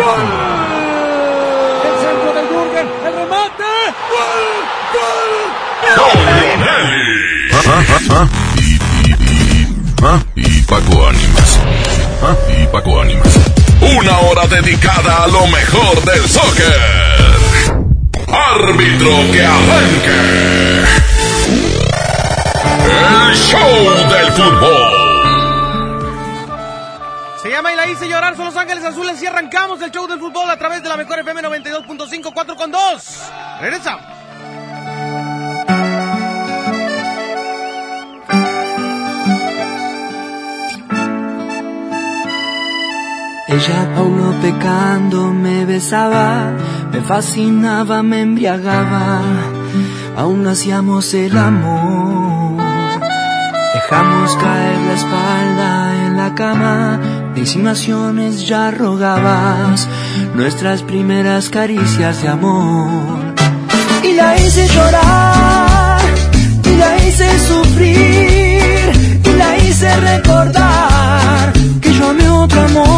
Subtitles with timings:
[0.00, 0.24] gol.
[1.84, 3.70] El centro del Jürgen, el remate,
[4.12, 4.42] gol,
[4.94, 5.32] gol.
[5.96, 7.10] Lonelli.
[10.36, 11.60] Y, Paco Ánimas.
[12.48, 13.38] Y Paco Ánimas.
[13.80, 16.80] Una hora dedicada a lo mejor del soccer.
[18.28, 20.84] Árbitro que arranque.
[22.86, 24.99] El show del fútbol.
[27.60, 30.56] Y la hice llorar, son Los Ángeles Azules y arrancamos el show del fútbol a
[30.56, 33.22] través de la mejor FM 92.5, 4 con 2.
[33.60, 34.04] Regresamos.
[43.46, 46.52] Ella aún no pecando me besaba,
[46.90, 49.20] me fascinaba, me embriagaba,
[50.16, 52.62] aún hacíamos el amor.
[53.74, 57.00] Dejamos caer la espalda en la cama,
[57.36, 59.86] insinuaciones ya rogabas,
[60.34, 63.34] nuestras primeras caricias de amor.
[64.02, 66.00] Y la hice llorar,
[66.64, 72.89] y la hice sufrir, y la hice recordar que yo amé otro amor,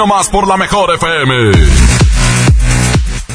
[0.00, 1.52] nomás por la mejor FM.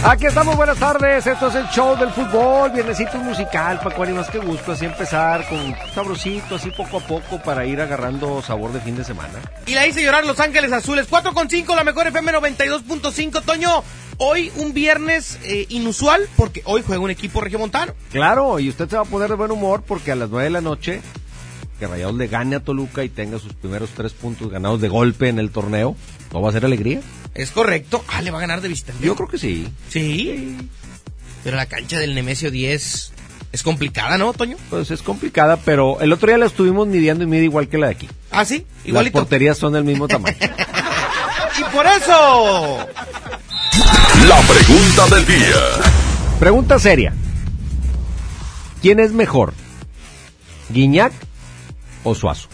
[0.03, 1.27] Aquí estamos, buenas tardes.
[1.27, 5.75] Esto es el show del fútbol, viernesito musical, Paco Ánimas, qué gusto así empezar con
[5.93, 9.39] sabrosito, así poco a poco para ir agarrando sabor de fin de semana.
[9.67, 13.43] Y la hice llorar Los Ángeles Azules, 4 con 5, la mejor FM 92.5.
[13.43, 13.83] Toño,
[14.17, 17.93] hoy un viernes eh, inusual porque hoy juega un equipo regiomontano.
[18.11, 20.49] Claro, y usted se va a poner de buen humor porque a las 9 de
[20.49, 21.03] la noche
[21.79, 25.27] que Rayados le gane a Toluca y tenga sus primeros tres puntos ganados de golpe
[25.29, 25.95] en el torneo,
[26.33, 27.01] ¿no va a ser alegría?
[27.33, 28.03] Es correcto.
[28.07, 29.05] Ah, le va a ganar de visitante.
[29.05, 29.67] Yo creo que sí.
[29.89, 30.57] Sí.
[31.43, 33.11] Pero la cancha del Nemesio 10
[33.51, 34.57] es complicada, ¿no, Toño?
[34.69, 37.87] Pues es complicada, pero el otro día la estuvimos midiendo y mide igual que la
[37.87, 38.09] de aquí.
[38.31, 39.19] Ah, sí, Las igualito.
[39.19, 40.35] porterías son del mismo tamaño.
[41.57, 42.79] Y por eso.
[44.27, 45.55] La pregunta del día.
[46.37, 47.13] Pregunta seria.
[48.81, 49.53] ¿Quién es mejor?
[50.69, 51.13] ¿Guiñac
[52.05, 52.47] o Suazo.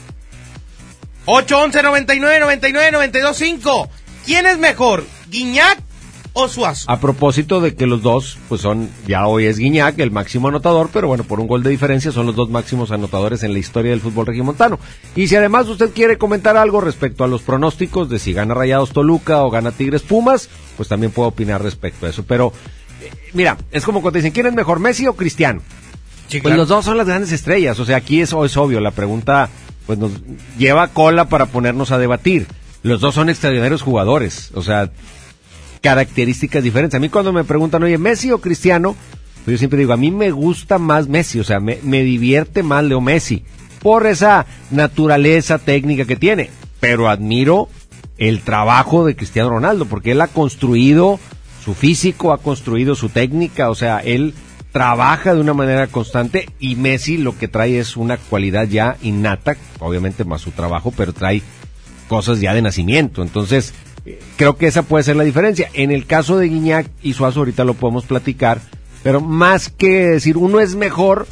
[1.25, 3.89] 811 99 99 92 5.
[4.25, 5.79] ¿Quién es mejor, Guiñac
[6.33, 6.89] o Suazo?
[6.89, 10.89] A propósito de que los dos, pues son, ya hoy es Guiñac el máximo anotador,
[10.91, 13.91] pero bueno, por un gol de diferencia son los dos máximos anotadores en la historia
[13.91, 14.79] del fútbol regimontano.
[15.15, 18.91] Y si además usted quiere comentar algo respecto a los pronósticos de si gana Rayados
[18.91, 22.23] Toluca o gana Tigres Pumas, pues también puedo opinar respecto a eso.
[22.23, 22.53] Pero,
[23.01, 25.61] eh, mira, es como cuando dicen, ¿quién es mejor, Messi o Cristiano?
[26.31, 28.91] Sí, Pues los dos son las grandes estrellas, o sea, aquí es, es obvio, la
[28.91, 29.49] pregunta
[29.85, 30.11] pues nos
[30.57, 32.47] lleva cola para ponernos a debatir.
[32.83, 34.91] Los dos son extraordinarios jugadores, o sea,
[35.81, 36.95] características diferentes.
[36.97, 38.95] A mí cuando me preguntan, oye, Messi o Cristiano,
[39.43, 42.63] pues yo siempre digo, a mí me gusta más Messi, o sea, me, me divierte
[42.63, 43.43] más Leo Messi,
[43.81, 46.49] por esa naturaleza técnica que tiene,
[46.79, 47.67] pero admiro
[48.17, 51.19] el trabajo de Cristiano Ronaldo, porque él ha construido
[51.65, 54.33] su físico, ha construido su técnica, o sea, él
[54.71, 59.57] trabaja de una manera constante y Messi lo que trae es una cualidad ya innata,
[59.79, 61.41] obviamente más su trabajo, pero trae
[62.07, 63.21] cosas ya de nacimiento.
[63.21, 63.73] Entonces,
[64.05, 65.69] eh, creo que esa puede ser la diferencia.
[65.73, 68.61] En el caso de Guiñac y Suazo ahorita lo podemos platicar,
[69.03, 71.27] pero más que decir uno es mejor,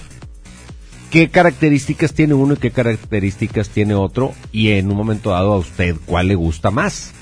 [1.10, 5.58] qué características tiene uno y qué características tiene otro y en un momento dado a
[5.58, 7.14] usted cuál le gusta más.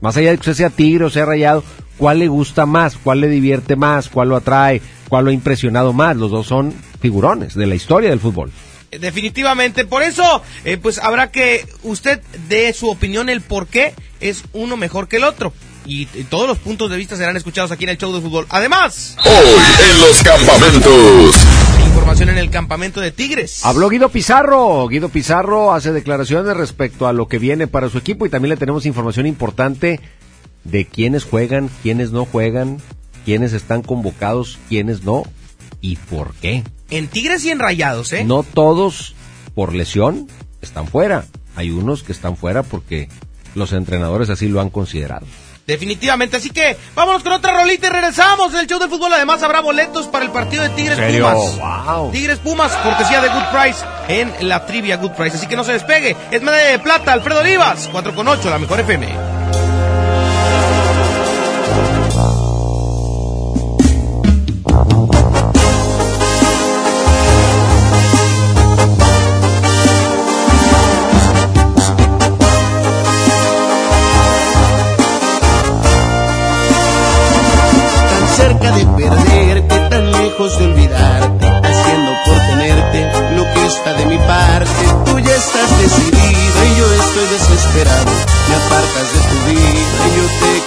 [0.00, 1.64] Más allá de que usted sea tigre o sea rayado,
[1.96, 2.96] ¿cuál le gusta más?
[2.96, 4.08] ¿Cuál le divierte más?
[4.08, 4.80] ¿Cuál lo atrae?
[5.08, 6.16] ¿Cuál lo ha impresionado más?
[6.16, 8.50] Los dos son figurones de la historia del fútbol.
[8.90, 14.44] Definitivamente, por eso, eh, pues habrá que usted dé su opinión el por qué es
[14.52, 15.52] uno mejor que el otro.
[15.86, 18.46] Y, y todos los puntos de vista serán escuchados aquí en el show de fútbol.
[18.50, 21.34] Además, Hoy en los campamentos.
[21.86, 23.64] información en el campamento de Tigres.
[23.64, 24.86] Habló Guido Pizarro.
[24.88, 28.56] Guido Pizarro hace declaraciones respecto a lo que viene para su equipo y también le
[28.58, 30.00] tenemos información importante
[30.64, 32.78] de quiénes juegan, quiénes no juegan,
[33.28, 35.22] quiénes están convocados, quiénes no
[35.82, 36.64] y por qué.
[36.88, 38.24] En Tigres y en Rayados, ¿eh?
[38.24, 39.14] No todos
[39.54, 40.28] por lesión
[40.62, 41.26] están fuera.
[41.54, 43.10] Hay unos que están fuera porque
[43.54, 45.26] los entrenadores así lo han considerado.
[45.66, 49.12] Definitivamente, así que vámonos con otra rolita y regresamos del show del fútbol.
[49.12, 51.30] Además habrá boletos para el partido de Tigres ¿Serio?
[51.30, 51.86] Pumas.
[51.86, 52.10] Wow.
[52.10, 55.36] Tigres Pumas, cortesía de Good Price en la trivia Good Price.
[55.36, 56.16] Así que no se despegue.
[56.30, 59.37] Es medalla de plata, Alfredo Olivas, 4 con 8, la mejor FM.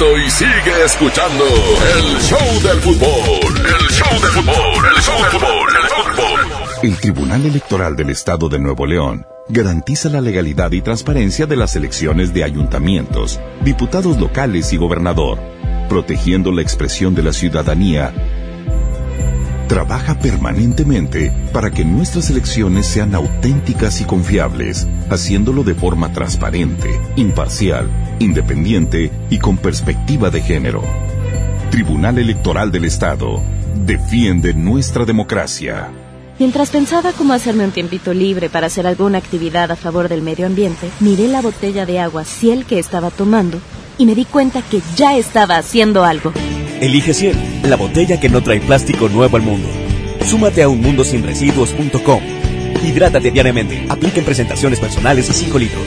[0.00, 3.54] y sigue escuchando el show del fútbol.
[3.58, 6.40] El show del fútbol, el show del fútbol, el show del fútbol.
[6.82, 11.76] El Tribunal Electoral del Estado de Nuevo León garantiza la legalidad y transparencia de las
[11.76, 15.38] elecciones de ayuntamientos, diputados locales y gobernador,
[15.90, 18.14] protegiendo la expresión de la ciudadanía
[19.72, 27.88] trabaja permanentemente para que nuestras elecciones sean auténticas y confiables, haciéndolo de forma transparente, imparcial,
[28.22, 30.82] independiente y con perspectiva de género.
[31.70, 33.42] Tribunal Electoral del Estado
[33.84, 35.88] defiende nuestra democracia.
[36.38, 40.46] Mientras pensaba cómo hacerme un tiempito libre para hacer alguna actividad a favor del medio
[40.46, 43.58] ambiente, miré la botella de agua Ciel que estaba tomando
[43.98, 46.32] y me di cuenta que ya estaba haciendo algo.
[46.80, 49.68] Elige Ciel, la botella que no trae plástico nuevo al mundo.
[50.24, 52.20] Súmate a unmundosinresiduos.com.
[52.84, 53.86] Hidrátate diariamente.
[53.88, 55.86] Apliquen presentaciones personales y 5 litros.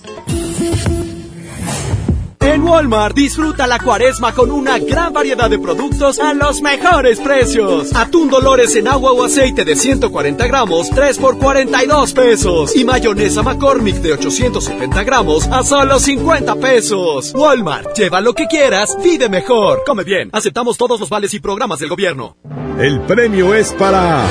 [2.61, 7.93] Walmart disfruta la cuaresma con una gran variedad de productos a los mejores precios.
[7.95, 12.75] Atún Dolores en agua o aceite de 140 gramos, 3 por 42 pesos.
[12.75, 17.33] Y mayonesa McCormick de 870 gramos a solo 50 pesos.
[17.35, 19.83] Walmart, lleva lo que quieras, vive mejor.
[19.85, 22.37] Come bien, aceptamos todos los vales y programas del gobierno.
[22.79, 24.25] El premio es para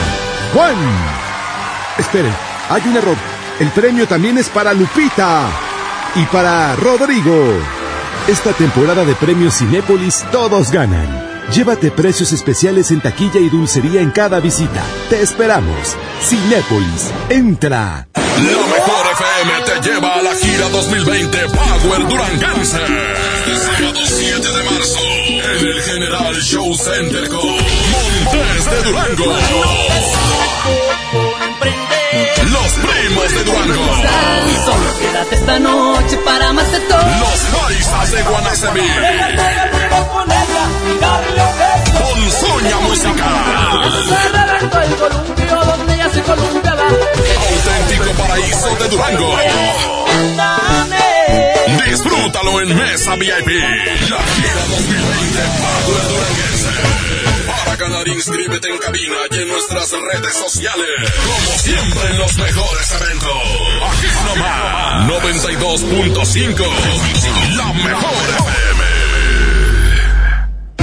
[0.55, 0.77] Juan.
[1.99, 2.35] Esperen,
[2.69, 3.17] hay un error.
[3.59, 5.51] El premio también es para Lupita
[6.15, 7.80] y para Rodrigo.
[8.29, 11.09] Esta temporada de premios Cinépolis todos ganan.
[11.53, 14.85] Llévate precios especiales en taquilla y dulcería en cada visita.
[15.09, 15.97] Te esperamos.
[16.23, 18.07] Cinépolis, entra.
[18.15, 22.79] La mejor FM te lleva a la gira 2020 Power Duranguense.
[22.79, 29.37] Sábado 7 de marzo en el General Show Center con Montes de Durango.
[32.13, 33.87] Los primos de Durango.
[34.65, 36.99] Solo quédate esta noche para de todo.
[36.99, 38.89] Los paisas de Guanacemí.
[41.99, 42.77] Con Soña
[46.23, 46.85] columpiaba.
[46.85, 49.37] Auténtico paraíso de Durango.
[51.87, 53.49] Disfrútalo en Mesa VIP.
[54.11, 57.40] La gira 2020 Power Duranguense.
[57.81, 60.87] Ganar, inscríbete en cabina y en nuestras redes sociales.
[61.25, 63.33] Como siempre en los mejores eventos.
[63.89, 65.09] Aquí nomás.
[65.09, 66.61] 92.5.
[67.57, 68.85] La mejor FM.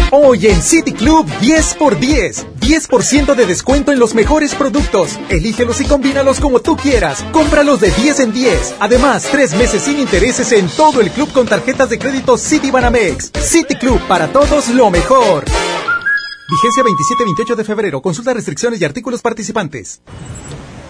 [0.09, 2.47] Hoy en City Club 10 por 10.
[2.61, 5.19] 10% de descuento en los mejores productos.
[5.29, 7.23] Elígelos y combínalos como tú quieras.
[7.31, 8.73] Cómpralos de 10 en 10.
[8.79, 13.33] Además, tres meses sin intereses en todo el club con tarjetas de crédito City Banamex.
[13.39, 15.45] City Club para todos lo mejor.
[16.49, 18.01] Vigencia 27-28 de febrero.
[18.01, 20.01] Consulta restricciones y artículos participantes.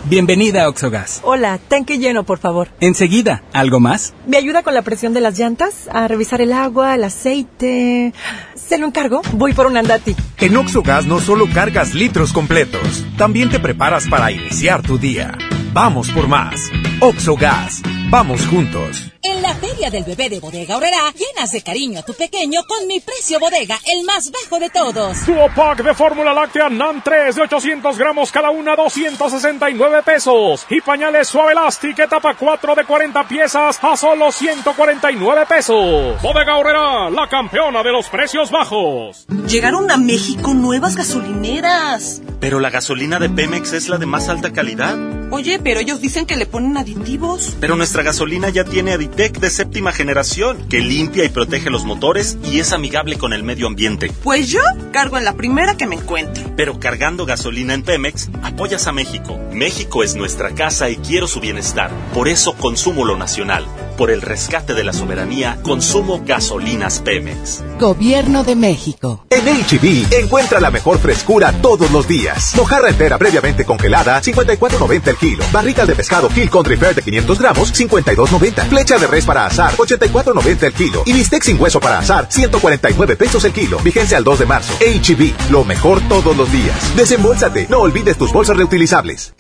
[0.06, 1.20] Bienvenida a Oxogas.
[1.24, 2.70] Hola, tanque lleno, por favor.
[2.80, 4.14] Enseguida, ¿algo más?
[4.26, 5.90] ¿Me ayuda con la presión de las llantas?
[5.92, 8.14] A revisar el agua, el aceite.
[8.56, 9.22] ¿Se lo encargo?
[9.34, 10.16] Voy por un andati.
[10.38, 15.38] En Oxogas no solo cargas litros completos, también te preparas para iniciar tu día.
[15.74, 16.70] Vamos por más.
[17.02, 17.82] Oxogas.
[18.10, 19.12] Vamos juntos.
[19.30, 22.88] En la Feria del Bebé de Bodega Aurrera, llenas de cariño a tu pequeño con
[22.88, 25.26] mi precio bodega, el más bajo de todos.
[25.26, 30.66] Duo pack de fórmula láctea NAN 3 de 800 gramos cada una, 269 pesos.
[30.70, 36.22] Y pañales suave elástico etapa 4 de 40 piezas a solo 149 pesos.
[36.22, 39.26] Bodega Aurrera, la campeona de los precios bajos.
[39.50, 42.22] Llegaron a México nuevas gasolineras.
[42.40, 44.96] Pero la gasolina de Pemex es la de más alta calidad.
[45.30, 47.58] Oye, pero ellos dicen que le ponen aditivos.
[47.60, 52.38] Pero nuestra gasolina ya tiene Aditec de séptima generación, que limpia y protege los motores
[52.44, 54.12] y es amigable con el medio ambiente.
[54.24, 54.62] Pues yo
[54.94, 56.46] cargo en la primera que me encuentre.
[56.56, 59.40] Pero cargando gasolina en Pemex, apoyas a México.
[59.52, 61.90] México es nuestra casa y quiero su bienestar.
[62.14, 63.66] Por eso consumo lo nacional.
[63.98, 67.64] Por el rescate de la soberanía, consumo gasolinas Pemex.
[67.80, 69.26] Gobierno de México.
[69.32, 72.54] En HB, encuentra la mejor frescura todos los días.
[72.56, 75.44] Mojarra entera previamente congelada, 54.90 el kilo.
[75.52, 78.70] Barriga de pescado Hill Country Fair de 500 gramos, 52.90.
[78.70, 81.02] Flecha de res para asar, 84.90 el kilo.
[81.08, 83.80] Y bistec sin hueso para asar, 149 pesos el kilo.
[83.80, 84.74] Vigencia al 2 de marzo.
[84.80, 86.96] HB, lo mejor todos los días.
[86.96, 89.34] Desembolsate, no olvides tus bolsas reutilizables.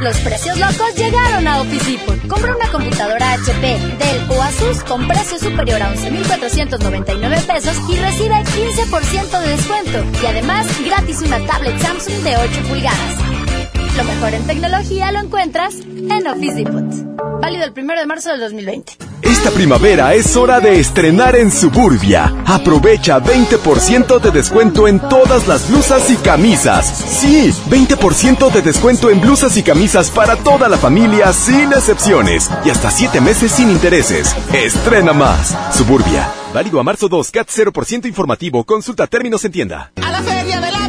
[0.00, 2.26] Los precios locos llegaron a Office Depot.
[2.26, 8.34] Compra una computadora HP, Dell o Asus con precio superior a 11.499 pesos y recibe
[8.36, 10.04] 15% de descuento.
[10.22, 13.59] Y además, gratis una tablet Samsung de 8 pulgadas.
[13.96, 17.40] Lo mejor en tecnología lo encuentras en Office Depot.
[17.40, 18.96] Válido el primero de marzo del 2020.
[19.22, 22.34] Esta primavera es hora de estrenar en Suburbia.
[22.46, 26.86] Aprovecha 20% de descuento en todas las blusas y camisas.
[26.86, 32.50] Sí, 20% de descuento en blusas y camisas para toda la familia sin excepciones.
[32.64, 34.34] Y hasta 7 meses sin intereses.
[34.52, 35.56] Estrena más.
[35.74, 36.28] Suburbia.
[36.52, 38.64] Válido a marzo 2, CAT 0% informativo.
[38.64, 39.92] Consulta términos en tienda.
[40.04, 40.80] A la feria de la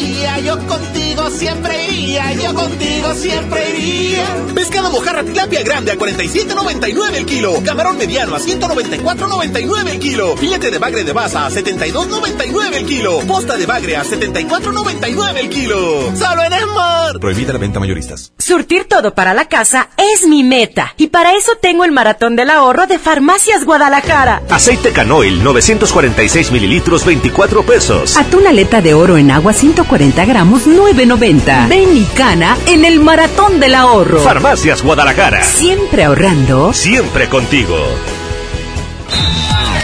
[0.00, 4.26] pescadería, yo contigo siempre iría, yo contigo siempre iría.
[4.54, 7.62] Pescado mojarra tilapia grande a 47.99 el kilo.
[7.64, 10.36] Camarón mediano a 194.99 el kilo.
[10.36, 13.20] Filete de bagre de baza a 72.99 el kilo.
[13.20, 16.16] Posta de bagre a 74.99 el kilo.
[16.16, 17.20] Solo en Esmar.
[17.20, 18.32] Prohibida la venta mayoristas.
[18.38, 20.94] Surtir todo para la casa es mi meta.
[20.96, 24.42] Y para eso tengo el maratón del ahorro de Farmacias Guadalajara.
[24.50, 28.16] Aceite canoil 946 mililitros 24 pesos.
[28.16, 31.68] Atún aleta de oro en agua 140 gramos 9.90.
[31.68, 34.20] Ven y cana en el maratón del ahorro.
[34.20, 35.42] Farmacias Guadalajara.
[35.42, 36.72] Siempre ahorrando.
[36.72, 37.76] Siempre contigo.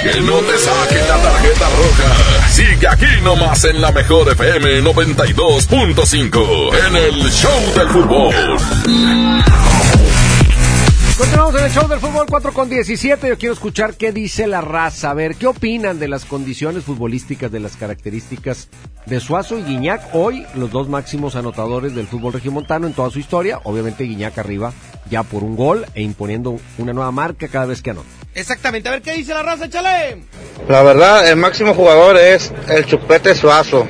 [0.03, 2.49] Que no te saquen la tarjeta roja.
[2.49, 8.35] Sigue aquí nomás en la mejor FM 92.5 en el Show del Fútbol.
[11.19, 13.29] Continuamos en el show del fútbol 4 con 17.
[13.29, 15.11] Yo quiero escuchar qué dice la raza.
[15.11, 18.69] A ver, ¿qué opinan de las condiciones futbolísticas, de las características
[19.07, 20.15] de Suazo y Guiñac?
[20.15, 23.61] Hoy, los dos máximos anotadores del fútbol regiomontano en toda su historia.
[23.65, 24.75] Obviamente, Guiñac arriba
[25.09, 28.09] ya por un gol e imponiendo una nueva marca cada vez que anota.
[28.35, 28.91] Exactamente.
[28.91, 29.65] A ver, ¿qué dice la raza?
[29.65, 30.23] Échale.
[30.69, 33.89] La verdad, el máximo jugador es el Chupete Suazo.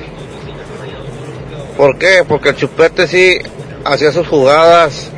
[1.75, 2.23] ¿Por qué?
[2.25, 3.37] Porque el Chupete sí
[3.83, 5.11] hacía sus jugadas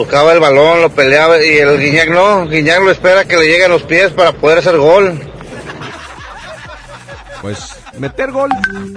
[0.00, 3.66] buscaba el balón, lo peleaba y el Guiñac no, Guiñac lo espera que le llegue
[3.66, 5.20] a los pies para poder hacer gol.
[7.42, 7.58] Pues
[7.98, 8.48] meter gol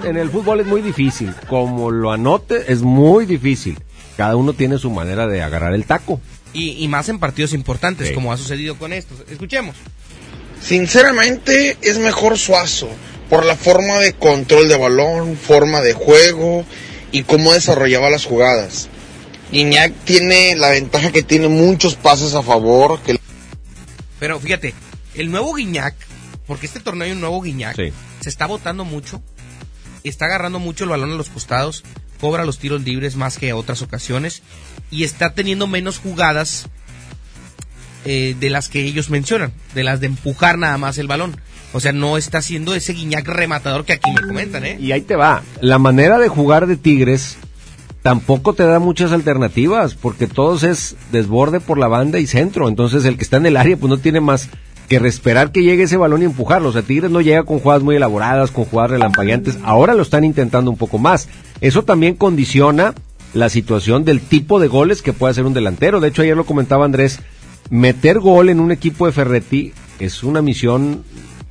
[0.06, 3.78] en el fútbol es muy difícil, como lo anote es muy difícil.
[4.16, 6.22] Cada uno tiene su manera de agarrar el taco.
[6.54, 9.26] Y, y más en partidos importantes, como ha sucedido con estos.
[9.30, 9.76] Escuchemos.
[10.62, 12.88] Sinceramente es mejor Suazo,
[13.30, 16.64] por la forma de control de balón, forma de juego
[17.12, 18.88] y cómo desarrollaba las jugadas.
[19.54, 23.00] Guiñac tiene la ventaja que tiene muchos pases a favor.
[23.02, 23.20] Que...
[24.20, 24.74] Pero fíjate,
[25.16, 25.96] el nuevo Guiñac,
[26.48, 27.94] porque este torneo hay un nuevo Guiñac, Sí.
[28.20, 29.22] se está botando mucho,
[30.04, 31.84] está agarrando mucho el balón a los costados,
[32.20, 34.42] cobra los tiros libres más que otras ocasiones
[34.90, 36.68] y está teniendo menos jugadas
[38.06, 41.40] eh, de las que ellos mencionan, de las de empujar nada más el balón.
[41.74, 44.78] O sea, no está haciendo ese Guiñac rematador que aquí me comentan, ¿eh?
[44.80, 45.42] Y ahí te va.
[45.62, 47.38] La manera de jugar de Tigres
[48.04, 52.68] tampoco te da muchas alternativas, porque todos es desborde por la banda y centro.
[52.68, 54.50] Entonces el que está en el área pues no tiene más
[54.90, 56.70] que esperar que llegue ese balón y empujarlo.
[56.70, 59.58] O sea, Tigres no llega con jugadas muy elaboradas, con jugadas relampagueantes.
[59.64, 61.30] Ahora lo están intentando un poco más.
[61.62, 62.94] Eso también condiciona
[63.34, 66.00] la situación del tipo de goles que puede hacer un delantero.
[66.00, 67.20] De hecho, ayer lo comentaba Andrés,
[67.70, 71.04] meter gol en un equipo de Ferretti es una misión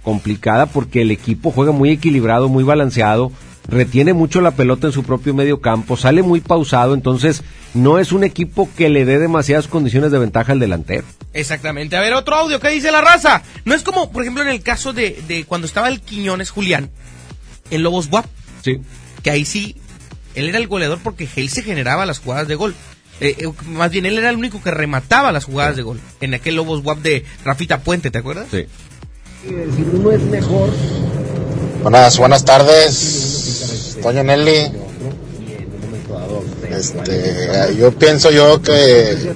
[0.02, 3.32] complicada porque el equipo juega muy equilibrado, muy balanceado,
[3.68, 7.42] retiene mucho la pelota en su propio medio campo, sale muy pausado, entonces
[7.74, 11.04] no es un equipo que le dé demasiadas condiciones de ventaja al delantero.
[11.32, 11.96] Exactamente.
[11.96, 13.42] A ver, otro audio, ¿qué dice la raza?
[13.64, 16.90] No es como, por ejemplo, en el caso de, de cuando estaba el Quiñones Julián,
[17.70, 18.26] en Lobos Guap.
[18.62, 18.80] Sí.
[19.22, 19.76] Que ahí sí,
[20.34, 22.74] él era el goleador porque él se generaba las jugadas de gol.
[23.20, 26.00] Eh, eh, más bien, él era el único que remataba las jugadas de gol.
[26.20, 28.48] En aquel Lobos Guap de Rafita Puente, ¿te acuerdas?
[28.50, 28.66] Sí.
[29.44, 30.70] Si uno es mejor.
[31.82, 33.41] Buenas, buenas tardes,
[34.02, 34.72] Toño Nelly.
[36.70, 39.34] Este, yo pienso yo que,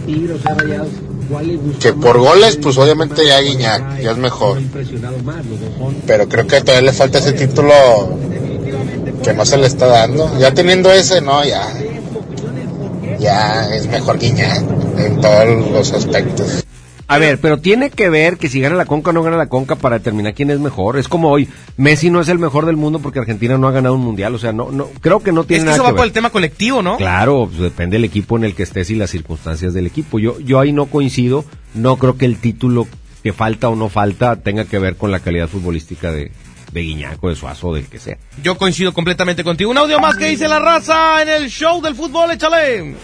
[1.80, 4.58] que por goles, pues obviamente ya Guiñac, ya es mejor.
[6.06, 7.72] Pero creo que todavía le falta ese título
[9.22, 10.36] que no se le está dando.
[10.38, 11.72] Ya teniendo ese, no, ya.
[13.18, 14.64] Ya es mejor Guiñac
[14.98, 16.65] en todos los aspectos.
[17.08, 19.48] A ver, pero tiene que ver que si gana la Conca o no gana la
[19.48, 20.98] Conca para determinar quién es mejor.
[20.98, 23.94] Es como hoy, Messi no es el mejor del mundo porque Argentina no ha ganado
[23.94, 24.34] un mundial.
[24.34, 26.00] O sea, no, no, creo que no tiene Es que nada eso que va por
[26.00, 26.08] ver.
[26.08, 26.96] el tema colectivo, ¿no?
[26.96, 30.18] Claro, pues depende del equipo en el que estés y las circunstancias del equipo.
[30.18, 31.44] Yo, yo ahí no coincido.
[31.74, 32.88] No creo que el título
[33.22, 36.32] que falta o no falta tenga que ver con la calidad futbolística de,
[36.72, 38.18] de Guiñaco, de Suazo, del que sea.
[38.42, 39.70] Yo coincido completamente contigo.
[39.70, 42.94] Un audio más que dice la raza en el show del fútbol, échale.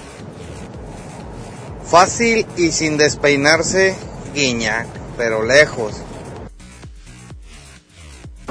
[1.85, 3.95] Fácil y sin despeinarse,
[4.35, 5.95] Guiñac, pero lejos.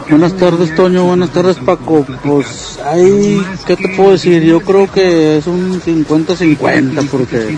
[0.10, 1.06] Buenas tardes, Toño.
[1.06, 2.06] Buenas tardes, Paco.
[2.24, 4.44] Pues, ahí, ¿qué te puedo decir?
[4.44, 7.56] Yo creo que es un 50-50, porque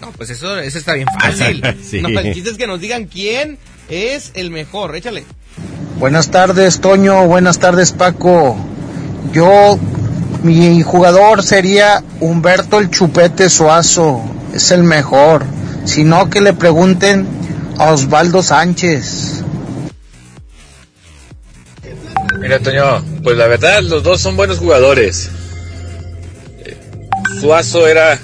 [0.00, 1.62] No, pues eso, eso está bien fácil.
[1.82, 2.00] Sí.
[2.00, 5.24] No, el chiste es que nos digan quién es el mejor, échale.
[5.98, 7.26] Buenas tardes, Toño.
[7.26, 8.56] Buenas tardes, Paco.
[9.32, 9.78] Yo
[10.42, 14.20] Mi jugador sería Humberto el Chupete Suazo,
[14.52, 15.44] es el mejor.
[15.84, 17.26] Si no, que le pregunten
[17.78, 19.42] a Osvaldo Sánchez.
[22.40, 25.30] Mira, Toño, pues la verdad, los dos son buenos jugadores.
[26.64, 26.76] Eh,
[27.40, 28.18] Suazo era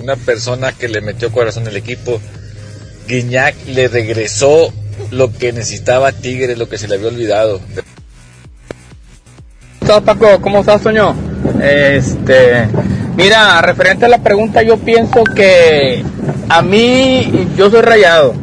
[0.00, 2.20] una persona que le metió corazón al equipo.
[3.06, 4.72] Guiñac le regresó
[5.10, 7.60] lo que necesitaba Tigre, lo que se le había olvidado.
[9.80, 10.40] ¿Cómo estás, Paco?
[10.40, 11.14] ¿Cómo estás, Toño?
[11.60, 12.68] Este,
[13.16, 16.04] mira, referente a la pregunta, yo pienso que
[16.48, 18.34] a mí, yo soy rayado,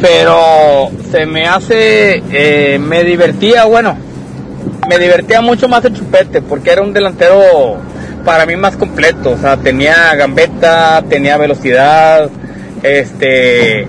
[0.00, 3.96] pero se me hace, eh, me divertía, bueno,
[4.88, 7.78] me divertía mucho más el chupete, porque era un delantero
[8.24, 12.30] para mí más completo, o sea, tenía gambeta, tenía velocidad,
[12.82, 13.86] este,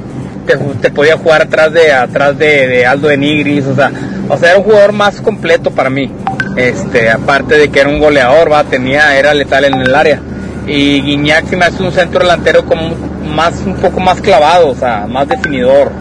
[0.81, 3.91] te, podía jugar atrás de atrás de, de Aldo de Nigris, o sea,
[4.29, 6.11] o sea, era un jugador más completo para mí.
[6.55, 10.21] Este, aparte de que era un goleador, va, tenía, era letal en el área.
[10.67, 14.75] Y Guiñac sí me hace un centro delantero como más, un poco más clavado, o
[14.75, 15.91] sea, más definidor.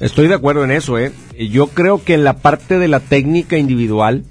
[0.00, 1.12] Estoy de acuerdo en eso, ¿eh?
[1.38, 4.24] Yo creo que en la parte de la técnica individual,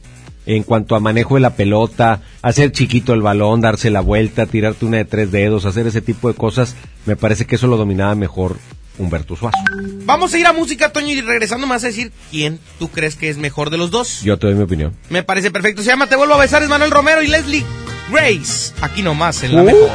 [0.45, 4.85] en cuanto a manejo de la pelota, hacer chiquito el balón, darse la vuelta, tirarte
[4.85, 8.15] una de tres dedos, hacer ese tipo de cosas, me parece que eso lo dominaba
[8.15, 8.57] mejor
[8.97, 9.57] Humberto Suazo.
[10.05, 13.15] Vamos a ir a música, Toño, y regresando me vas a decir quién tú crees
[13.15, 14.21] que es mejor de los dos.
[14.23, 14.95] Yo te doy mi opinión.
[15.09, 15.81] Me parece perfecto.
[15.81, 17.65] Se llama Te vuelvo a besar, es Manuel Romero y Leslie
[18.11, 18.73] Grace.
[18.81, 19.65] Aquí nomás, en la ¿Who?
[19.65, 19.89] mejor.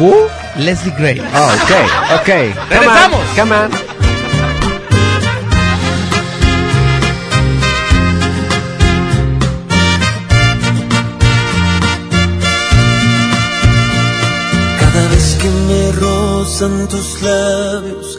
[0.00, 0.28] ¿Who?
[0.58, 1.22] Leslie Grace.
[1.32, 2.26] Ah, ok, ok.
[2.26, 3.20] Come Regresamos.
[3.20, 3.70] on, Come on.
[14.80, 18.18] Cada vez que me rozan tus labios,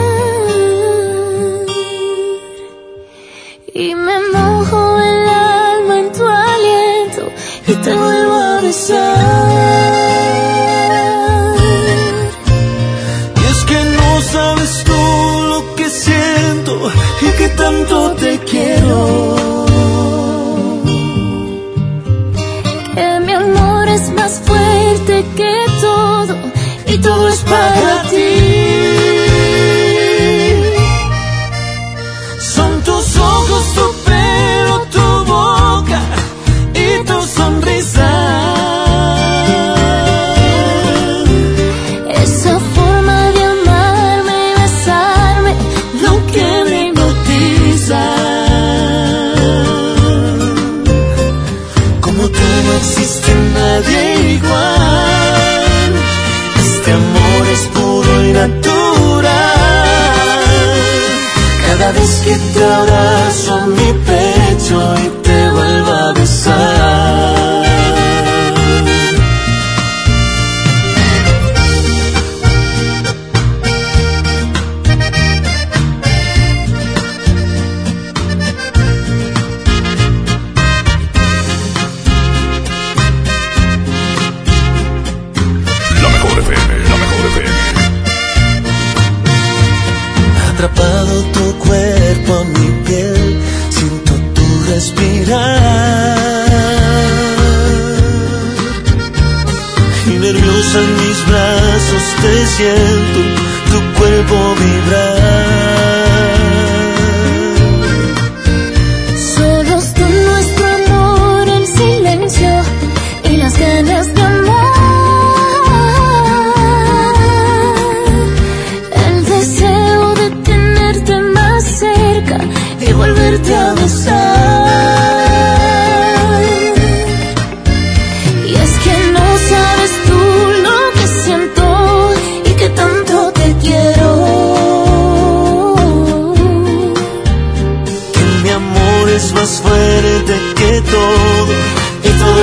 [104.01, 105.20] Cuerpo vibrar.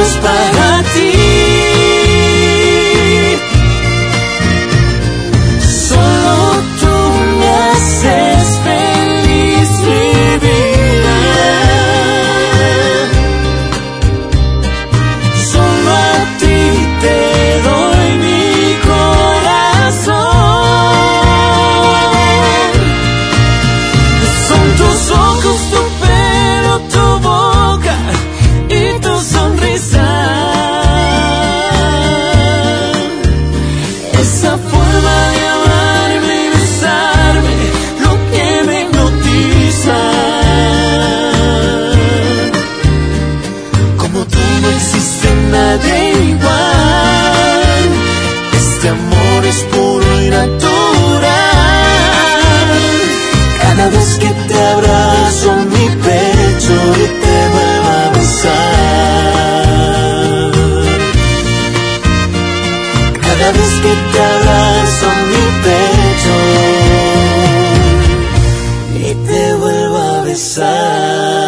[0.08, 0.57] Y todo es para
[65.28, 66.37] mi pecho
[68.96, 71.38] y te vuelvo a besar.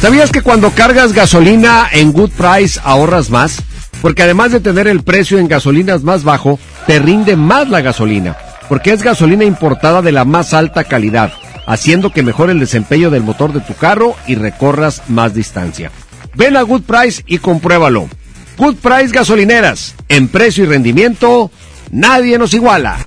[0.00, 3.58] ¿Sabías que cuando cargas gasolina en Good Price ahorras más?
[4.00, 8.36] Porque además de tener el precio en gasolinas más bajo, te rinde más la gasolina.
[8.68, 11.32] Porque es gasolina importada de la más alta calidad,
[11.66, 15.90] haciendo que mejore el desempeño del motor de tu carro y recorras más distancia.
[16.34, 18.08] Ven a Good Price y compruébalo.
[18.56, 21.50] Good Price Gasolineras, en precio y rendimiento,
[21.90, 23.06] nadie nos iguala.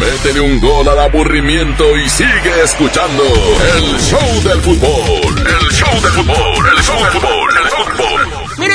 [0.00, 3.22] Métele un gol al aburrimiento y sigue escuchando
[3.76, 5.38] el show del fútbol.
[5.38, 8.05] El show del fútbol, el show del fútbol, el show del fútbol.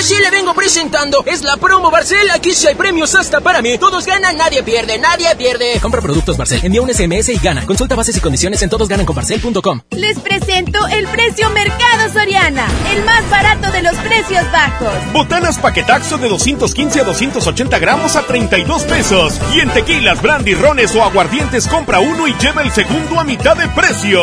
[0.02, 1.24] Mire, sí le vengo presentando.
[1.28, 2.30] Es la promo Barcel.
[2.32, 3.78] Aquí sí hay premios hasta para mí.
[3.78, 5.80] Todos ganan, nadie pierde, nadie pierde.
[5.80, 7.66] Compra productos Barcel, envía un SMS y gana.
[7.68, 9.82] Consulta bases y condiciones en todosgananconbarcel.com.
[9.92, 14.94] Les presento el precio Mercado Soriana, el más barato de los precios bajos.
[15.14, 19.40] Botanas paquetaxo de 215 a 280 gramos a 32 pesos.
[19.54, 23.56] Y en tequilas, brandy, rones o aguardientes compra uno y lleva el segundo a mitad
[23.56, 24.22] de precio.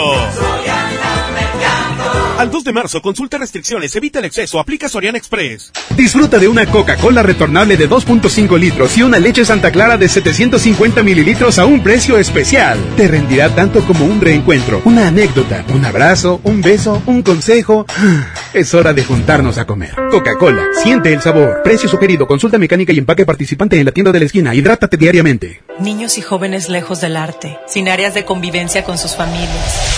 [2.39, 5.73] Al 2 de marzo, consulta restricciones, evita el exceso, aplica Soriana Express.
[5.97, 11.03] Disfruta de una Coca-Cola retornable de 2.5 litros y una leche Santa Clara de 750
[11.03, 12.79] mililitros a un precio especial.
[12.97, 17.87] Te rendirá tanto como un reencuentro, una anécdota, un abrazo, un beso, un consejo.
[18.55, 19.95] Es hora de juntarnos a comer.
[20.11, 21.63] Coca-Cola, siente el sabor.
[21.65, 24.55] Precio sugerido, consulta mecánica y empaque participante en la tienda de la esquina.
[24.55, 25.63] Hidrátate diariamente.
[25.81, 29.98] Niños y jóvenes lejos del arte, sin áreas de convivencia con sus familias.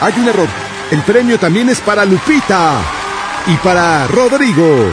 [0.00, 0.48] hay un error.
[0.90, 2.78] El premio también es para Lupita
[3.46, 4.90] y para Rodrigo.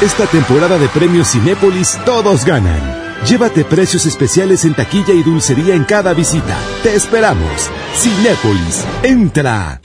[0.00, 2.80] Esta temporada de premios Cinépolis todos ganan.
[3.26, 6.56] Llévate precios especiales en taquilla y dulcería en cada visita.
[6.82, 7.70] Te esperamos.
[7.94, 9.80] Cinépolis, entra.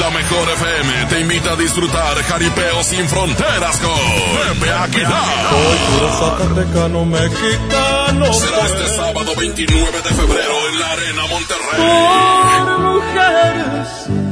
[0.00, 5.24] La mejor FM te invita a disfrutar Jaripeo sin fronteras con Pepe Aguilar.
[6.18, 7.04] Zacatecano
[8.12, 8.32] mexicano.
[8.32, 11.78] Será este sábado 29 de febrero en la Arena Monterrey.
[12.64, 13.88] Por mujeres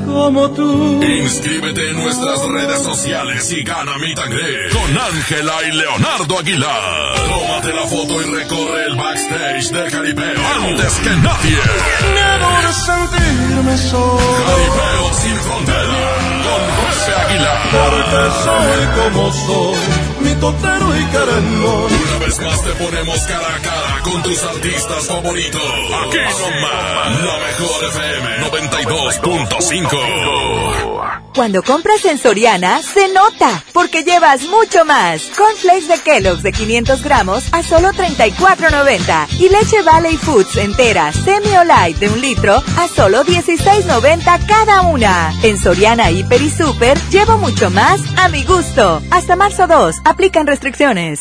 [0.06, 1.02] como tú.
[1.02, 7.16] Inscríbete en nuestras redes sociales y gana mi tangre con Ángela y Leonardo Aguilar.
[7.28, 11.58] Tómate la foto y recorre el backstage de Jaripeo antes que nadie.
[12.14, 14.18] Miedo de sentirme solo.
[14.46, 17.60] Jaripeo sin frontera con Pepe Aguilar.
[17.70, 19.76] Porque soy como soy,
[20.26, 21.92] mi totero y querendón.
[21.92, 25.62] Una vez más te ponemos cara a cara con tus artistas favoritos.
[26.06, 31.22] Aquí nomás, la mejor FM 92.5.
[31.34, 35.22] Cuando compras en Soriana, se nota, porque llevas mucho más.
[35.36, 39.28] Cornflakes de Kellogg's de 500 gramos a solo 34.90.
[39.40, 44.82] Y leche Valley Foods entera, semi o light de un litro a solo 16.90 cada
[44.82, 45.32] una.
[45.42, 49.02] En Soriana, Hiper y Super, llevo mucho más a mi gusto.
[49.10, 51.20] Hasta marzo 2, aplican restricciones.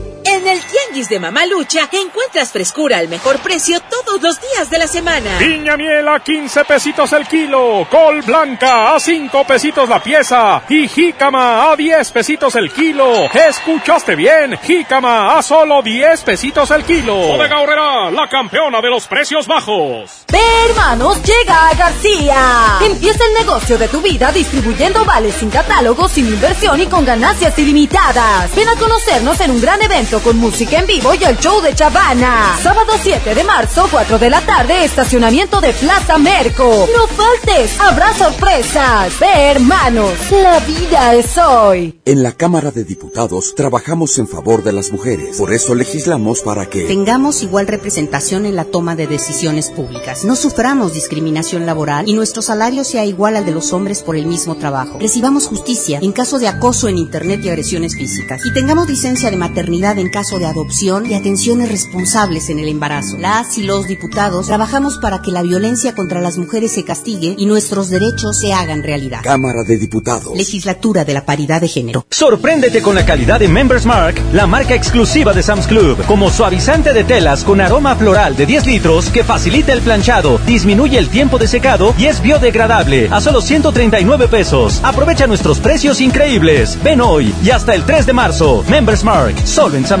[0.31, 4.87] En el Tianguis de Mamalucha encuentras frescura al mejor precio todos los días de la
[4.87, 5.37] semana.
[5.39, 10.87] Piña miel a 15 pesitos el kilo, col blanca a 5 pesitos la pieza y
[10.87, 13.25] jícama a 10 pesitos el kilo.
[13.25, 14.57] ¿Escuchaste bien?
[14.63, 17.13] Jícama a solo 10 pesitos el kilo.
[17.13, 20.23] Bodega Horrera, la campeona de los precios bajos.
[20.31, 20.39] Ve,
[20.69, 22.77] hermanos, llega a García.
[22.81, 27.59] Empieza el negocio de tu vida distribuyendo vales sin catálogo, sin inversión y con ganancias
[27.59, 28.55] ilimitadas.
[28.55, 31.73] Ven a conocernos en un gran evento con música en vivo y el show de
[31.73, 32.57] Chavana.
[32.61, 36.87] Sábado 7 de marzo, 4 de la tarde, estacionamiento de Plaza Merco.
[36.95, 39.19] No faltes, habrá sorpresas.
[39.19, 41.99] Ve, hermanos, la vida es hoy.
[42.05, 45.37] En la Cámara de Diputados trabajamos en favor de las mujeres.
[45.37, 50.23] Por eso legislamos para que tengamos igual representación en la toma de decisiones públicas.
[50.25, 54.27] No suframos discriminación laboral y nuestro salario sea igual al de los hombres por el
[54.27, 54.99] mismo trabajo.
[54.99, 58.45] Recibamos justicia en caso de acoso en Internet y agresiones físicas.
[58.45, 63.17] Y tengamos licencia de maternidad en caso de adopción y atenciones responsables en el embarazo.
[63.17, 67.45] Las y los diputados trabajamos para que la violencia contra las mujeres se castigue y
[67.45, 69.21] nuestros derechos se hagan realidad.
[69.23, 70.35] Cámara de Diputados.
[70.35, 72.05] Legislatura de la Paridad de Género.
[72.09, 76.93] Sorpréndete con la calidad de Members Mark, la marca exclusiva de Sam's Club, como suavizante
[76.93, 81.37] de telas con aroma floral de 10 litros que facilita el planchado, disminuye el tiempo
[81.37, 84.81] de secado y es biodegradable a solo 139 pesos.
[84.83, 86.77] Aprovecha nuestros precios increíbles.
[86.83, 88.63] Ven hoy y hasta el 3 de marzo.
[88.69, 90.00] Members Mark, solo en Sam's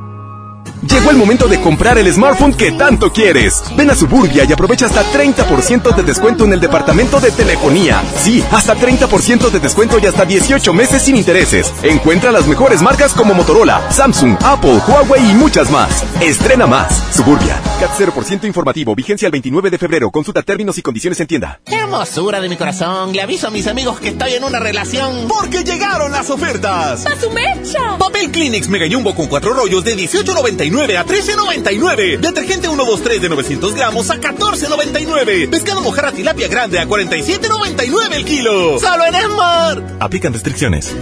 [0.87, 3.61] Llegó el momento de comprar el smartphone que tanto quieres.
[3.77, 8.01] Ven a Suburbia y aprovecha hasta 30% de descuento en el departamento de telefonía.
[8.17, 11.71] Sí, hasta 30% de descuento y hasta 18 meses sin intereses.
[11.83, 16.03] Encuentra las mejores marcas como Motorola, Samsung, Apple, Huawei y muchas más.
[16.19, 17.03] Estrena más.
[17.15, 17.61] Suburbia.
[17.79, 18.95] CAT 0% informativo.
[18.95, 20.09] Vigencia el 29 de febrero.
[20.09, 21.61] Consulta términos y condiciones en tienda.
[21.67, 23.13] Hermosura de mi corazón.
[23.13, 25.27] Le aviso a mis amigos que estoy en una relación.
[25.27, 27.05] Porque llegaron las ofertas.
[27.05, 27.97] ¡A su mecha!
[27.99, 32.19] Papel Kleenex Mega Jumbo con cuatro rollos de 18.99 a 13.99.
[32.19, 35.49] Detergente 123 de 900 gramos a 14.99.
[35.49, 38.79] Pescado mojarra tilapia grande a 47.99 el kilo.
[38.79, 39.97] ¡Solo en Esmar!
[39.99, 40.93] Aplican restricciones.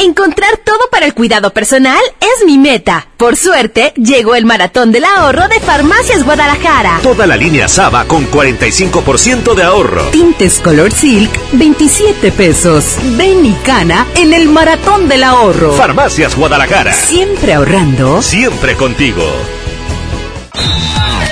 [0.00, 3.08] Encontrar todo para el cuidado personal es mi meta.
[3.16, 7.00] Por suerte, llegó el maratón del ahorro de Farmacias Guadalajara.
[7.02, 10.02] Toda la línea Saba con 45% de ahorro.
[10.10, 12.94] Tintes Color Silk, 27 pesos.
[13.16, 15.72] Ven y cana en el maratón del ahorro.
[15.72, 16.92] Farmacias Guadalajara.
[16.92, 18.22] Siempre ahorrando.
[18.22, 19.24] Siempre contigo.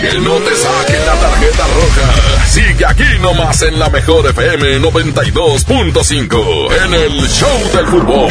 [0.00, 2.46] Que no te saquen la tarjeta roja.
[2.46, 8.30] Sigue aquí nomás en la mejor FM 92.5 en el Show del Fútbol.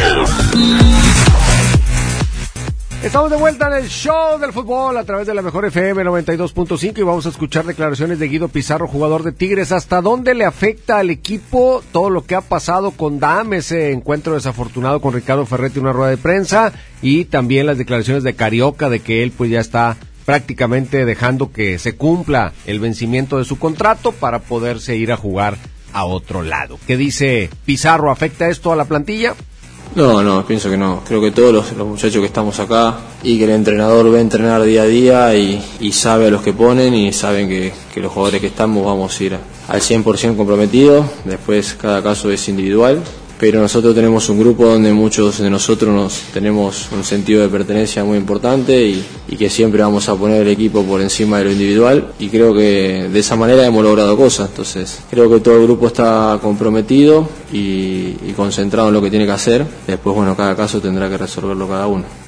[3.06, 6.98] Estamos de vuelta en el show del fútbol a través de la mejor FM 92.5
[6.98, 9.70] y vamos a escuchar declaraciones de Guido Pizarro, jugador de Tigres.
[9.70, 14.34] ¿Hasta dónde le afecta al equipo todo lo que ha pasado con Dam, ese encuentro
[14.34, 18.88] desafortunado con Ricardo Ferretti en una rueda de prensa y también las declaraciones de Carioca
[18.88, 23.58] de que él pues ya está prácticamente dejando que se cumpla el vencimiento de su
[23.58, 25.56] contrato para poderse ir a jugar
[25.94, 26.78] a otro lado?
[26.86, 28.10] ¿Qué dice Pizarro?
[28.10, 29.34] ¿Afecta esto a la plantilla?
[29.94, 31.02] No, no, pienso que no.
[31.06, 34.62] Creo que todos los, los muchachos que estamos acá y que el entrenador ve entrenar
[34.62, 38.12] día a día y, y sabe a los que ponen y saben que, que los
[38.12, 41.06] jugadores que estamos vamos a ir al 100% comprometidos.
[41.24, 43.02] Después cada caso es individual,
[43.38, 48.04] pero nosotros tenemos un grupo donde muchos de nosotros nos tenemos un sentido de pertenencia
[48.04, 49.04] muy importante y,
[49.36, 53.10] que siempre vamos a poner el equipo por encima de lo individual y creo que
[53.12, 54.48] de esa manera hemos logrado cosas.
[54.48, 59.26] Entonces creo que todo el grupo está comprometido y, y concentrado en lo que tiene
[59.26, 59.66] que hacer.
[59.86, 62.25] Después, bueno, cada caso tendrá que resolverlo cada uno.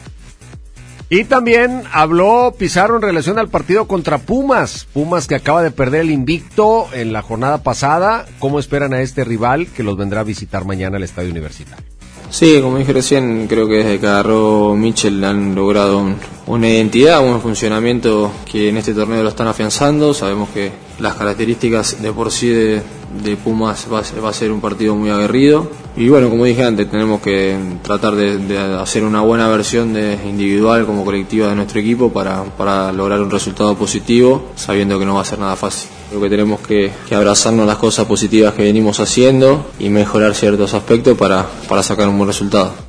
[1.11, 4.87] Y también habló Pizarro en relación al partido contra Pumas.
[4.93, 8.27] Pumas que acaba de perder el invicto en la jornada pasada.
[8.39, 11.83] ¿Cómo esperan a este rival que los vendrá a visitar mañana al Estadio Universitario?
[12.29, 16.17] Sí, como dije recién, creo que desde que agarró Mitchell han logrado un-
[16.47, 20.13] una identidad, un funcionamiento que en este torneo lo están afianzando.
[20.13, 22.83] Sabemos que las características de por sí de,
[23.23, 25.71] de Pumas va a, ser, un partido muy aguerrido.
[25.97, 30.19] Y bueno, como dije antes, tenemos que tratar de, de hacer una buena versión de
[30.27, 35.15] individual como colectiva de nuestro equipo para, para lograr un resultado positivo, sabiendo que no
[35.15, 35.91] va a ser nada fácil.
[36.09, 40.75] Creo que tenemos que, que abrazarnos las cosas positivas que venimos haciendo y mejorar ciertos
[40.75, 42.89] aspectos para, para sacar un buen resultado.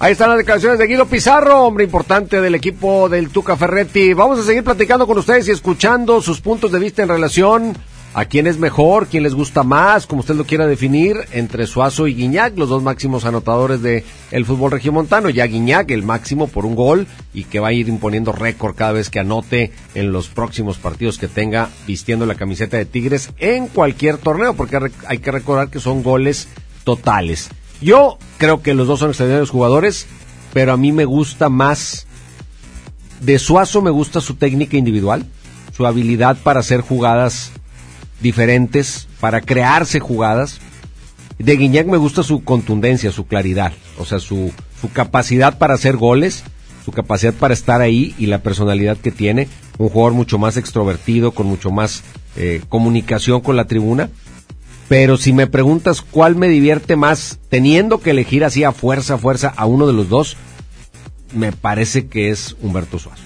[0.00, 4.12] Ahí están las declaraciones de Guido Pizarro, hombre importante del equipo del Tuca Ferretti.
[4.12, 7.74] Vamos a seguir platicando con ustedes y escuchando sus puntos de vista en relación
[8.14, 12.06] a quién es mejor, quién les gusta más, como usted lo quiera definir, entre Suazo
[12.06, 15.30] y Guiñac, los dos máximos anotadores del el fútbol regiomontano.
[15.30, 18.92] Ya Guiñac, el máximo por un gol y que va a ir imponiendo récord cada
[18.92, 23.66] vez que anote en los próximos partidos que tenga vistiendo la camiseta de Tigres en
[23.66, 26.46] cualquier torneo, porque hay que recordar que son goles
[26.84, 27.50] totales.
[27.80, 30.06] Yo creo que los dos son extraordinarios jugadores,
[30.52, 32.06] pero a mí me gusta más.
[33.20, 35.26] De Suazo me gusta su técnica individual,
[35.76, 37.50] su habilidad para hacer jugadas
[38.24, 40.58] diferentes, para crearse jugadas.
[41.38, 44.50] De Guiñac me gusta su contundencia, su claridad, o sea, su,
[44.80, 46.42] su capacidad para hacer goles,
[46.84, 49.46] su capacidad para estar ahí y la personalidad que tiene.
[49.76, 52.02] Un jugador mucho más extrovertido, con mucho más
[52.36, 54.08] eh, comunicación con la tribuna.
[54.88, 59.52] Pero si me preguntas cuál me divierte más, teniendo que elegir así a fuerza, fuerza
[59.54, 60.36] a uno de los dos,
[61.34, 63.22] me parece que es Humberto Suazo.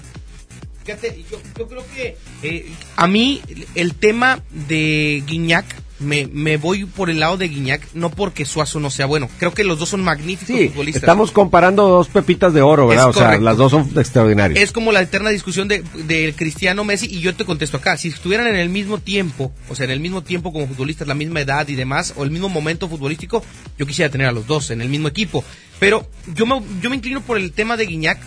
[0.83, 1.23] Fíjate,
[1.57, 2.65] yo creo que eh,
[2.95, 3.41] a mí
[3.75, 5.65] el tema de Guiñac
[5.99, 9.27] me, me voy por el lado de Guiñac, no porque Suazo no sea bueno.
[9.37, 11.03] Creo que los dos son magníficos Sí, futbolistas.
[11.03, 13.09] estamos comparando dos pepitas de oro, ¿verdad?
[13.09, 14.63] Es o sea, las dos son extraordinarias.
[14.63, 17.97] Es como la eterna discusión de, de Cristiano Messi y yo te contesto acá.
[17.97, 21.15] Si estuvieran en el mismo tiempo, o sea, en el mismo tiempo como futbolistas, la
[21.15, 23.43] misma edad y demás, o el mismo momento futbolístico,
[23.77, 25.43] yo quisiera tener a los dos en el mismo equipo.
[25.79, 28.19] Pero yo me, yo me inclino por el tema de Guiñac,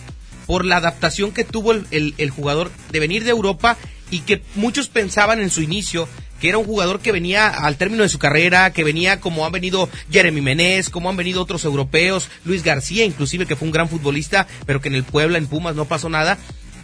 [0.45, 3.77] por la adaptación que tuvo el, el- el jugador de venir de Europa
[4.13, 6.07] y que muchos pensaban en su inicio
[6.39, 9.51] que era un jugador que venía al término de su carrera, que venía como han
[9.51, 13.89] venido Jeremy Menez, como han venido otros europeos, Luis García inclusive que fue un gran
[13.89, 16.37] futbolista, pero que en el Puebla, en Pumas no pasó nada.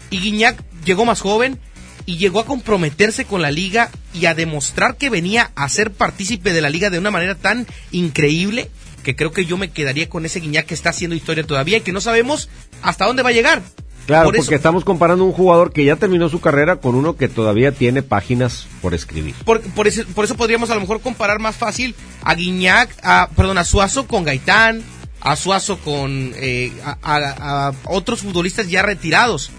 [0.10, 1.60] Y Guiñac llegó más joven
[2.08, 6.52] y llegó a comprometerse con la liga y a demostrar que venía a ser partícipe
[6.52, 8.72] de la liga de una manera tan increíble
[9.04, 11.82] que creo que yo me quedaría con ese Guiñac que está haciendo historia todavía y
[11.82, 12.50] que no sabemos
[12.82, 13.62] hasta dónde va a llegar.
[14.10, 17.16] Claro, Por eso- porque estamos comparando un jugador que ya terminó su carrera con uno
[17.16, 19.36] que todavía tiene páginas por escribir.
[19.46, 21.94] Por, por eso, por eso podríamos a lo mejor comparar más fácil
[22.24, 24.82] a Guiñac, a, perdón, a Suazo con Gaitán,
[25.22, 29.52] a Suazo con eh, a, a- a otros futbolistas ya retirados.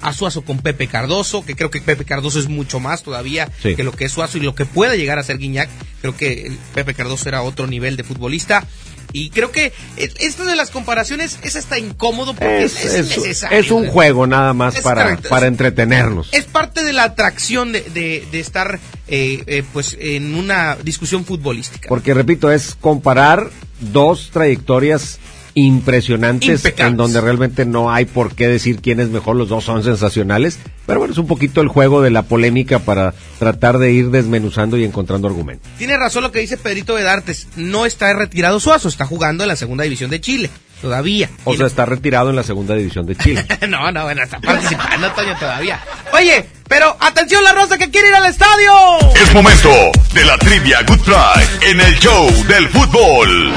[0.00, 3.76] A Suazo con Pepe Cardoso, que creo que Pepe Cardoso es mucho más todavía Sí.
[3.76, 5.68] que lo que es Suazo y lo que puede llegar a ser Guiñac.
[6.00, 8.66] Creo que Pepe Cardoso era otro nivel de futbolista.
[9.12, 13.70] Y creo que eh, esto de las comparaciones es hasta incómodo porque es, Es, es
[13.70, 15.28] un juego nada más Es para, correcto.
[15.28, 16.28] para entretenernos.
[16.32, 21.24] Es parte de la atracción de, de- de estar eh, eh, pues en una discusión
[21.24, 21.88] futbolística.
[21.88, 23.50] Porque repito, es comparar
[23.80, 25.18] dos trayectorias
[25.54, 26.90] impresionantes Impecables.
[26.92, 30.58] en donde realmente no hay por qué decir quién es mejor, los dos son sensacionales,
[30.86, 34.76] pero bueno, es un poquito el juego de la polémica para tratar de ir desmenuzando
[34.78, 35.70] y encontrando argumentos.
[35.78, 37.48] Tiene razón lo que dice Pedrito Bedartes.
[37.56, 40.50] No está retirado Suazo, está jugando en la segunda división de Chile.
[40.80, 41.30] Todavía.
[41.44, 43.46] O sea, está retirado en la segunda división de Chile.
[43.68, 45.80] no, no, bueno, está participando Toño todavía.
[46.12, 48.72] Oye, pero atención la Rosa que quiere ir al estadio.
[49.14, 49.70] Es momento
[50.12, 53.52] de la trivia Good Pride en el show del fútbol.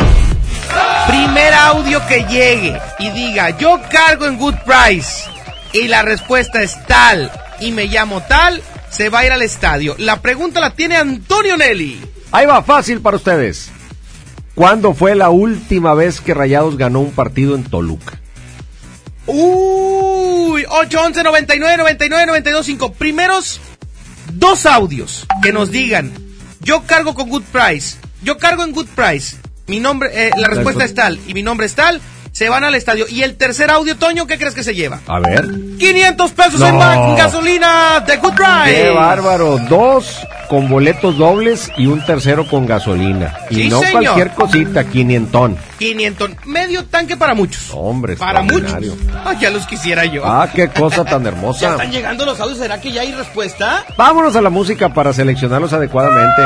[1.07, 5.29] Primer audio que llegue y diga, yo cargo en Good Price
[5.73, 9.95] y la respuesta es tal y me llamo tal, se va a ir al estadio.
[9.97, 12.01] La pregunta la tiene Antonio Nelly.
[12.31, 13.71] Ahí va, fácil para ustedes.
[14.55, 18.19] ¿Cuándo fue la última vez que Rayados ganó un partido en Toluca?
[19.27, 22.93] Uy, 8, 11, 99, 99, 92, 5.
[22.93, 23.59] Primeros
[24.33, 26.11] dos audios que nos digan,
[26.61, 29.37] yo cargo con Good Price, yo cargo en Good Price,
[29.67, 32.01] mi nombre, eh, la respuesta es tal y mi nombre es tal,
[32.31, 33.05] se van al estadio.
[33.09, 34.99] Y el tercer audio, Toño, ¿qué crees que se lleva?
[35.07, 35.47] A ver.
[35.79, 36.77] 500 pesos en
[37.15, 38.75] gasolina de Good Price.
[38.83, 39.57] ¡Qué bárbaro!
[39.69, 43.33] Dos con boletos dobles y un tercero con gasolina.
[43.49, 44.03] Y Sí, no señor.
[44.03, 45.57] cualquier cosita, quinientón.
[45.79, 47.69] 500, medio tanque para muchos.
[47.73, 48.71] Hombre, Para muchos.
[49.25, 50.23] Ay, ya los quisiera yo.
[50.25, 51.71] Ah, qué cosa tan Ya hermosa.
[51.71, 53.85] están llegando los audios, ¿será que ya hay respuesta?
[53.97, 56.41] Vámonos a la música para seleccionarlos adecuadamente.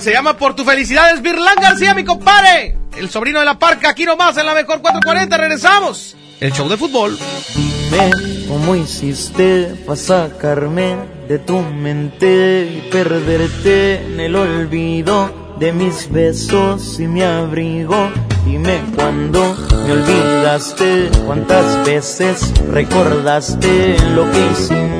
[0.00, 2.74] Se llama Por tu felicidad, es García, mi compadre.
[2.96, 6.16] El sobrino de la parca, aquí nomás en la mejor 440, regresamos.
[6.40, 7.18] El show de fútbol.
[7.54, 8.10] Dime
[8.48, 10.96] cómo hiciste para sacarme
[11.28, 18.10] de tu mente y perderte en el olvido de mis besos y mi abrigo.
[18.46, 19.54] Dime cuándo
[19.86, 24.99] me olvidaste, cuántas veces recordaste lo que hicimos,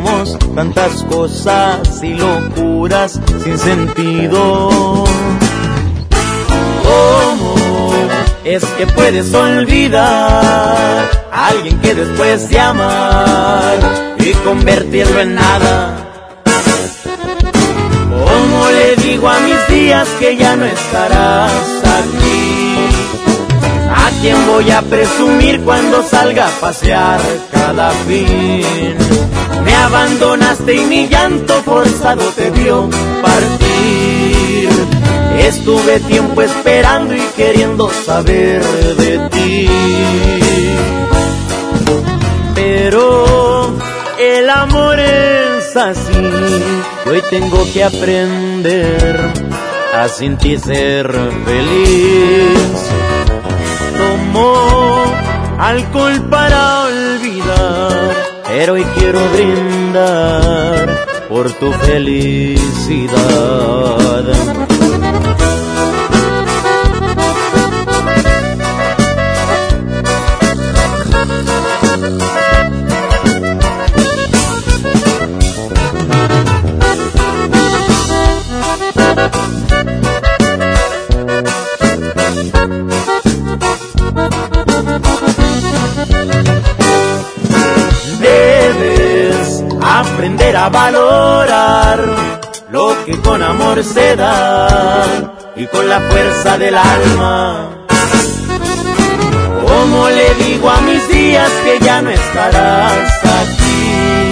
[0.55, 5.05] tantas cosas y locuras sin sentido.
[6.83, 7.95] ¿Cómo
[8.45, 13.79] es que puedes olvidar a alguien que después de amar
[14.19, 15.97] y convertirlo en nada?
[18.05, 22.70] ¿Cómo le digo a mis días que ya no estarás aquí?
[24.21, 28.95] ¿A quién voy a presumir cuando salga a pasear cada fin?
[29.65, 32.91] Me abandonaste y mi llanto forzado te vio
[33.23, 34.69] partir.
[35.39, 38.63] Estuve tiempo esperando y queriendo saber
[38.99, 39.69] de ti.
[42.55, 43.75] Pero
[44.19, 46.13] el amor es así.
[47.07, 49.33] Hoy tengo que aprender
[49.95, 51.11] a sin ti ser
[51.47, 52.90] feliz.
[54.33, 55.13] Tomo
[55.59, 58.15] alcohol para olvidar,
[58.47, 63.11] pero hoy quiero brindar por tu felicidad.
[90.61, 92.05] Debes aprender a valorar
[92.71, 95.07] lo que con amor se da
[95.57, 97.71] y con la fuerza del alma.
[99.67, 104.31] ¿Cómo le digo a mis días que ya no estarás aquí?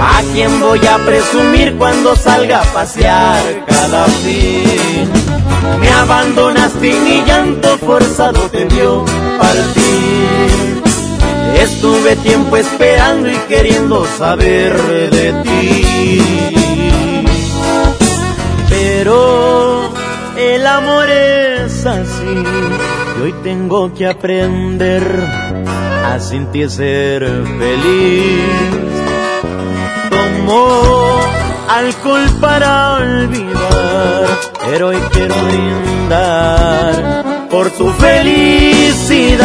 [0.00, 5.10] ¿A quién voy a presumir cuando salga a pasear cada fin?
[5.80, 9.04] Me abandonaste y mi llanto forzado te vio
[9.38, 10.73] partir.
[11.54, 14.76] Estuve tiempo esperando y queriendo saber
[15.10, 16.22] de ti.
[18.68, 19.92] Pero
[20.36, 22.44] el amor es así
[23.16, 25.02] y hoy tengo que aprender
[26.04, 27.22] a sentir ser
[27.58, 28.42] feliz.
[30.10, 31.20] Tomo
[31.68, 39.44] alcohol para olvidar, pero hoy quiero brindar por tu felicidad.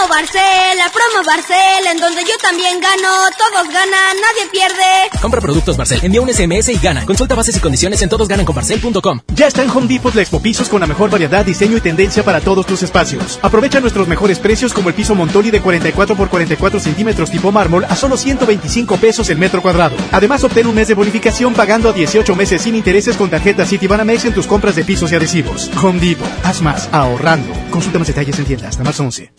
[0.00, 5.20] La promo Barcel, la promo Barcel, en donde yo también gano, todos ganan, nadie pierde.
[5.20, 7.04] Compra productos Barcel, envía un SMS y gana.
[7.04, 9.20] Consulta bases y condiciones en todosgananconbarcel.com.
[9.34, 12.22] Ya está en Home Depot la Expo Pisos con la mejor variedad, diseño y tendencia
[12.22, 13.38] para todos tus espacios.
[13.42, 17.84] Aprovecha nuestros mejores precios como el piso Montoli de 44 por 44 centímetros tipo mármol
[17.84, 19.96] a solo 125 pesos el metro cuadrado.
[20.12, 24.24] Además, obtén un mes de bonificación pagando a 18 meses sin intereses con tarjeta Citibanamex
[24.24, 25.70] en tus compras de pisos y adhesivos.
[25.82, 27.52] Home Depot, haz más, ahorrando.
[27.70, 29.30] Consulta más detalles en tiendas hasta marzo 11.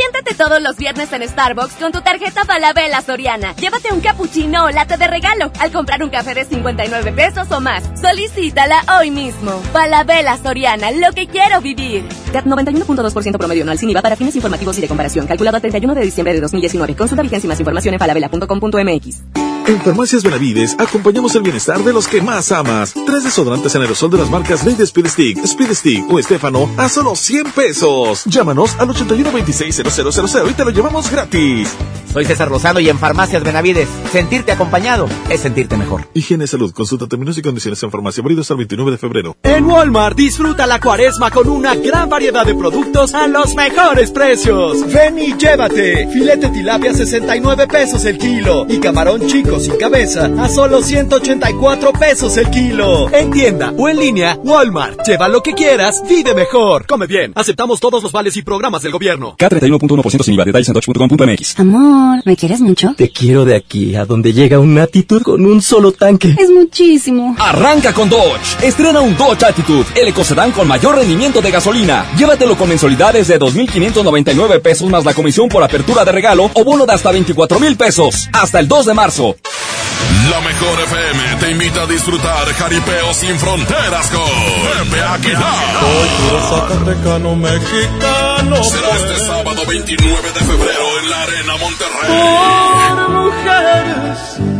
[0.00, 3.54] Consiéntete todos los viernes en Starbucks con tu tarjeta Falabella Soriana.
[3.56, 7.60] Llévate un cappuccino o latte de regalo al comprar un café de 59 pesos o
[7.60, 7.84] más.
[8.00, 9.60] Solicítala hoy mismo.
[9.74, 12.08] Falabella Soriana, lo que quiero vivir.
[12.32, 15.26] CAT 91.2% promedio anual sin IVA para fines informativos y de comparación.
[15.26, 16.96] Calculado a 31 de diciembre de 2019.
[16.96, 19.49] Consulta vigencia y más información en falabella.com.mx.
[19.66, 22.94] En Farmacias Benavides acompañamos el bienestar de los que más amas.
[23.06, 26.88] Tres desodorantes en aerosol de las marcas Lady Speed Stick, Speed Stick o Estefano a
[26.88, 28.24] solo 100 pesos.
[28.24, 31.76] Llámanos al 81260000 y te lo llevamos gratis.
[32.12, 36.08] Soy César Lozano y en Farmacias Benavides, sentirte acompañado es sentirte mejor.
[36.12, 39.36] Higiene Salud, consulta términos y condiciones en farmacia abridos hasta el 29 de febrero.
[39.44, 44.84] En Walmart disfruta la cuaresma con una gran variedad de productos a los mejores precios.
[44.92, 46.08] Ven y llévate.
[46.08, 52.36] Filete tilapia 69 pesos el kilo y camarón chico sin cabeza a solo 184 pesos
[52.36, 53.08] el kilo.
[53.12, 55.06] En tienda o en línea, Walmart.
[55.06, 56.86] Lleva lo que quieras, vive mejor.
[56.86, 57.32] Come bien.
[57.36, 59.36] Aceptamos todos los vales y programas del gobierno.
[59.38, 60.44] K31.1% sin IVA.
[60.44, 61.99] Detalles en dodge.com.mx.
[62.00, 62.94] Amor, ¿me quieres mucho?
[62.96, 66.34] Te quiero de aquí a donde llega un Attitude con un solo tanque.
[66.38, 67.36] Es muchísimo.
[67.38, 68.56] Arranca con Dodge.
[68.62, 72.06] Estrena un Dodge Attitude, el ecocedán con mayor rendimiento de gasolina.
[72.16, 76.86] Llévatelo con mensualidades de 2.599 pesos más la comisión por apertura de regalo o bono
[76.86, 78.30] de hasta 24.000 pesos.
[78.32, 79.36] Hasta el 2 de marzo.
[80.30, 85.44] La mejor FM te invita a disfrutar Jaripeo sin fronteras con Pepe Aguilar.
[86.48, 88.62] Zacatecano mexicano.
[88.64, 92.10] Será este sábado 29 de febrero en la Arena Monterrey.
[92.96, 94.59] Por mujeres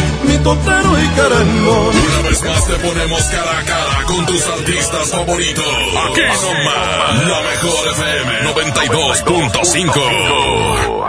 [0.23, 1.95] mi totero y carangón.
[1.95, 5.65] Una vez más te ponemos cara a cara con tus artistas favoritos.
[5.65, 11.00] Aquí nomás, la mejor FM 92.5.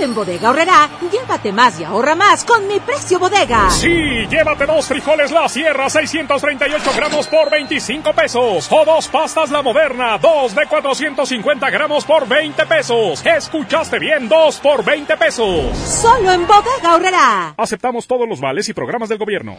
[0.00, 3.68] En Bodega Horrera, llévate más y ahorra más con mi precio bodega.
[3.68, 8.68] Sí, llévate dos frijoles La Sierra 638 gramos por 25 pesos.
[8.70, 13.26] O dos pastas La Moderna, dos de 450 gramos por 20 pesos.
[13.26, 15.76] Escuchaste bien, dos por 20 pesos.
[15.76, 17.54] Solo en Bodega Horrera.
[17.58, 19.58] Aceptamos todos los vales y programas del gobierno.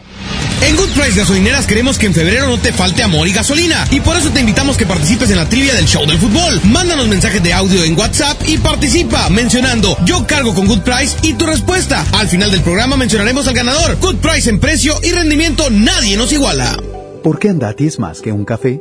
[0.62, 3.84] En Good Price Gasolineras queremos que en febrero no te falte amor y gasolina.
[3.90, 6.62] Y por eso te invitamos que participes en la trivia del show del fútbol.
[6.66, 11.34] Mándanos mensajes de audio en WhatsApp y participa mencionando yo cargo con Good Price y
[11.34, 12.06] tu respuesta.
[12.14, 13.98] Al final del programa mencionaremos al ganador.
[14.00, 16.78] Good Price en precio y rendimiento nadie nos iguala.
[17.24, 18.80] ¿Por qué Andati es más que un café?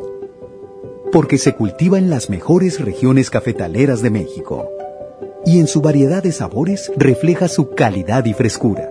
[1.12, 4.68] Porque se cultiva en las mejores regiones cafetaleras de México.
[5.47, 8.91] Y en su variedad de sabores refleja su calidad y frescura.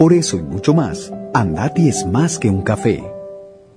[0.00, 3.04] Por eso y mucho más, Andati es más que un café.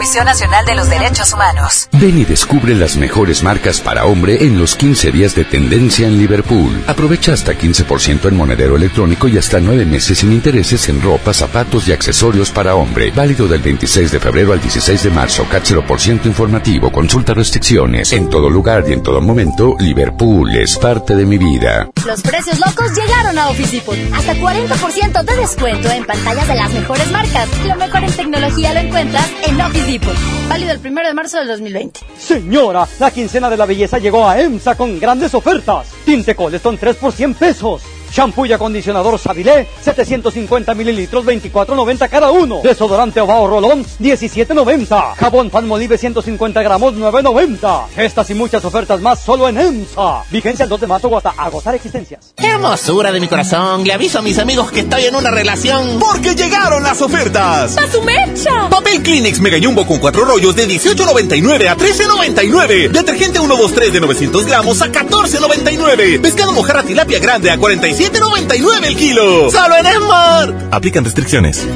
[0.00, 1.90] Comisión Nacional de los Derechos Humanos.
[1.92, 6.16] Ven y descubre las mejores marcas para hombre en los 15 días de tendencia en
[6.16, 6.82] Liverpool.
[6.86, 11.86] Aprovecha hasta 15% en monedero electrónico y hasta 9 meses sin intereses en ropa, zapatos
[11.86, 13.12] y accesorios para hombre.
[13.14, 15.46] Válido del 26 de febrero al 16 de marzo.
[15.50, 16.90] CAT 0% informativo.
[16.90, 18.14] Consulta restricciones.
[18.14, 21.90] En todo lugar y en todo momento, Liverpool es parte de mi vida.
[22.06, 23.96] Los precios locos llegaron a Office Depot.
[24.14, 27.48] Hasta 40% de descuento en pantallas de las mejores marcas.
[27.66, 30.14] Lo mejor en tecnología lo encuentras en Office Depot.
[30.48, 32.00] Válido el 1 de marzo del 2020.
[32.18, 35.88] Señora, la quincena de la belleza llegó a EMSA con grandes ofertas.
[36.06, 37.82] Tinte Coleston 3 por 100 pesos.
[38.10, 42.60] Shampoo y acondicionador Sabilé, 750 mililitros, 24.90 cada uno.
[42.62, 45.14] Desodorante Ovao Rolón, 17.90.
[45.14, 47.86] Jabón Palmolive, 150 gramos, 9.90.
[47.96, 50.24] Estas y muchas ofertas más solo en EMSA.
[50.30, 52.34] Vigencia el 2 de marzo o hasta agotar existencias.
[52.36, 55.98] Hermosura de mi corazón, le aviso a mis amigos que estoy en una relación.
[56.00, 57.76] Porque llegaron las ofertas.
[57.78, 58.68] ¡A su mecha!
[58.70, 62.90] Papel Kleenex Mega Jumbo con cuatro rollos de 18.99 a 13.99.
[62.90, 66.20] Detergente 123 de 900 gramos a 14.99.
[66.20, 69.50] Pescado mojarra tilapia grande a 45 7.99 el kilo.
[69.50, 70.68] ¡Solo en Esmar!
[70.70, 71.68] Aplican restricciones.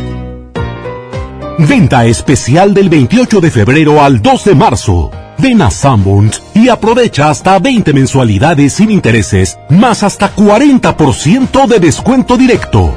[1.58, 5.10] Venta especial del 28 de febrero al 2 de marzo.
[5.36, 12.38] Ven a Sanborns y aprovecha hasta 20 mensualidades sin intereses, más hasta 40% de descuento
[12.38, 12.94] directo.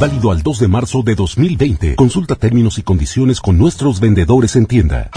[0.00, 1.96] Válido al 2 de marzo de 2020.
[1.96, 5.10] Consulta términos y condiciones con nuestros vendedores en tienda.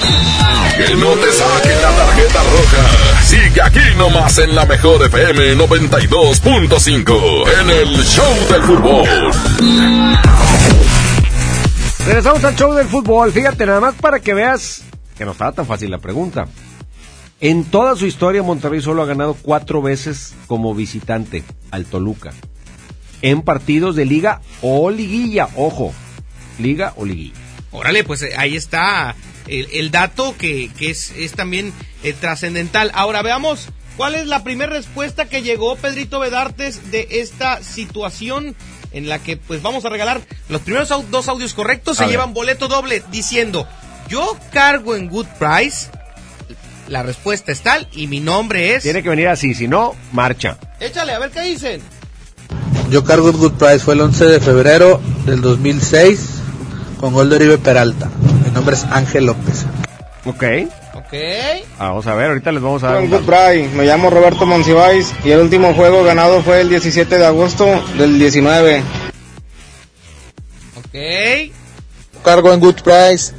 [0.76, 3.22] Que no te saquen la tarjeta roja.
[3.24, 9.08] Sigue aquí nomás en la mejor FM 92.5 en el Show del Fútbol.
[12.08, 13.32] Regresamos al show del fútbol.
[13.32, 14.82] Fíjate, nada más para que veas
[15.16, 16.48] que no estaba tan fácil la pregunta.
[17.40, 22.34] En toda su historia, Monterrey solo ha ganado cuatro veces como visitante al Toluca.
[23.22, 25.50] En partidos de liga o liguilla.
[25.56, 25.94] Ojo,
[26.60, 27.36] liga o liguilla.
[27.72, 29.16] Órale, pues eh, ahí está
[29.48, 32.92] el, el dato que, que es, es también eh, trascendental.
[32.94, 38.56] Ahora veamos cuál es la primera respuesta que llegó Pedrito Bedartes de esta situación
[38.92, 40.20] en la que pues vamos a regalar
[40.50, 42.12] los primeros dos audios correctos, A se ver.
[42.12, 43.68] llevan boleto doble diciendo
[44.10, 45.88] yo cargo en Good Price.
[46.90, 48.84] La respuesta es tal y mi nombre es...
[48.84, 50.58] Tiene que venir así, si no, marcha.
[50.82, 51.82] Échale, a ver qué dicen.
[52.92, 56.42] Yo cargo el Good Price, fue el 11 de febrero del 2006
[57.00, 58.10] con gol de Oribe Peralta.
[58.46, 59.66] Mi nombre es Ángel López.
[60.26, 60.44] Ok.
[60.96, 61.14] Ok.
[61.80, 65.32] Vamos a ver, ahorita les vamos a dar Good Bray, me llamo Roberto Monsiváis y
[65.32, 67.66] el último juego ganado fue el 17 de agosto
[67.98, 68.84] del 19.
[70.80, 71.54] Ok.
[72.26, 73.32] Cargo en Good Price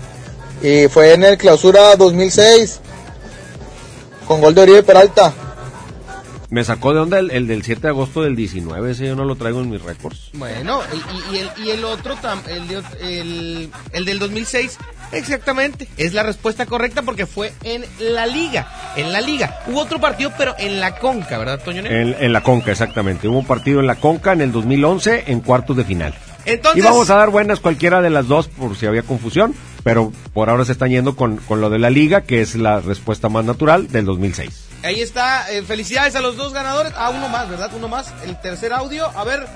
[0.63, 2.81] y fue en el clausura 2006
[4.27, 5.35] con gol de Oribe Peralta.
[6.53, 9.25] Me sacó de onda el, el del 7 de agosto del 19, ese yo no
[9.25, 10.29] lo traigo en mis récords.
[10.35, 10.81] Bueno,
[11.33, 14.77] y, y el, y el otro, tam- el, de ot- el, el del 2006,
[15.13, 19.61] exactamente, es la respuesta correcta porque fue en la liga, en la liga.
[19.67, 21.81] Hubo otro partido, pero en la conca, ¿verdad, Toño?
[21.83, 21.97] Negro?
[21.99, 23.29] En, en la Conca, exactamente.
[23.29, 26.15] Hubo un partido en la Conca en el 2011 en cuartos de final.
[26.45, 30.13] Entonces, Y vamos a dar buenas cualquiera de las dos por si había confusión, pero
[30.35, 33.29] por ahora se están yendo con, con lo de la liga, que es la respuesta
[33.31, 34.69] más natural del 2006.
[34.83, 36.93] Ahí está, eh, felicidades a los dos ganadores.
[36.97, 37.71] Ah, uno más, ¿verdad?
[37.75, 39.07] Uno más, el tercer audio.
[39.17, 39.47] A ver,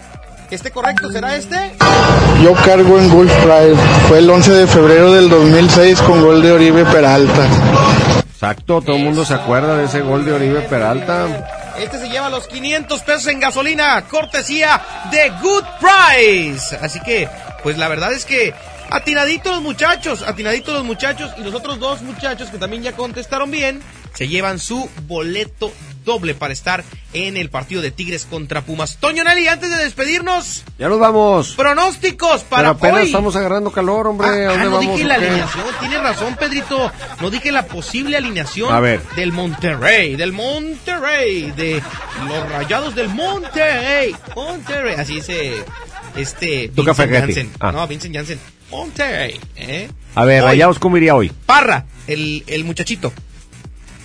[0.48, 1.74] que esté correcto, ¿será este?
[2.42, 3.76] Yo cargo en Gulf Pride,
[4.08, 7.48] fue el 11 de febrero del 2006 con gol de Oribe Peralta.
[8.32, 11.26] Exacto, todo el mundo se acuerda de ese gol de Oribe Peralta.
[11.78, 16.76] Este se lleva los 500 pesos en gasolina, cortesía de Good Price.
[16.76, 17.28] Así que,
[17.62, 18.54] pues la verdad es que
[18.90, 23.50] atinaditos los muchachos, atinaditos los muchachos y los otros dos muchachos que también ya contestaron
[23.50, 23.82] bien,
[24.16, 25.72] se llevan su boleto
[26.04, 28.96] doble para estar en el partido de Tigres contra Pumas.
[28.98, 31.54] Toño Nelly, antes de despedirnos, Ya nos vamos.
[31.56, 33.06] pronósticos Pero para apenas hoy.
[33.06, 34.28] estamos agarrando calor, hombre.
[34.46, 34.92] ¿A Ah, no vamos?
[34.94, 36.92] dije la alineación, tienes razón, Pedrito.
[37.20, 39.02] No dije la posible alineación A ver.
[39.16, 41.82] del Monterrey, del Monterrey, de
[42.28, 44.14] los rayados del Monterrey.
[44.36, 45.64] Monterrey, así dice
[46.14, 47.12] este Tuca Vincent.
[47.20, 47.50] Janssen.
[47.60, 47.72] Ah.
[47.72, 48.38] No, Vincent Janssen.
[48.70, 49.88] Monterrey, ¿eh?
[50.14, 51.30] A ver, Hoy, Rayados, ¿cómo iría hoy?
[51.46, 53.12] Parra, el, el muchachito.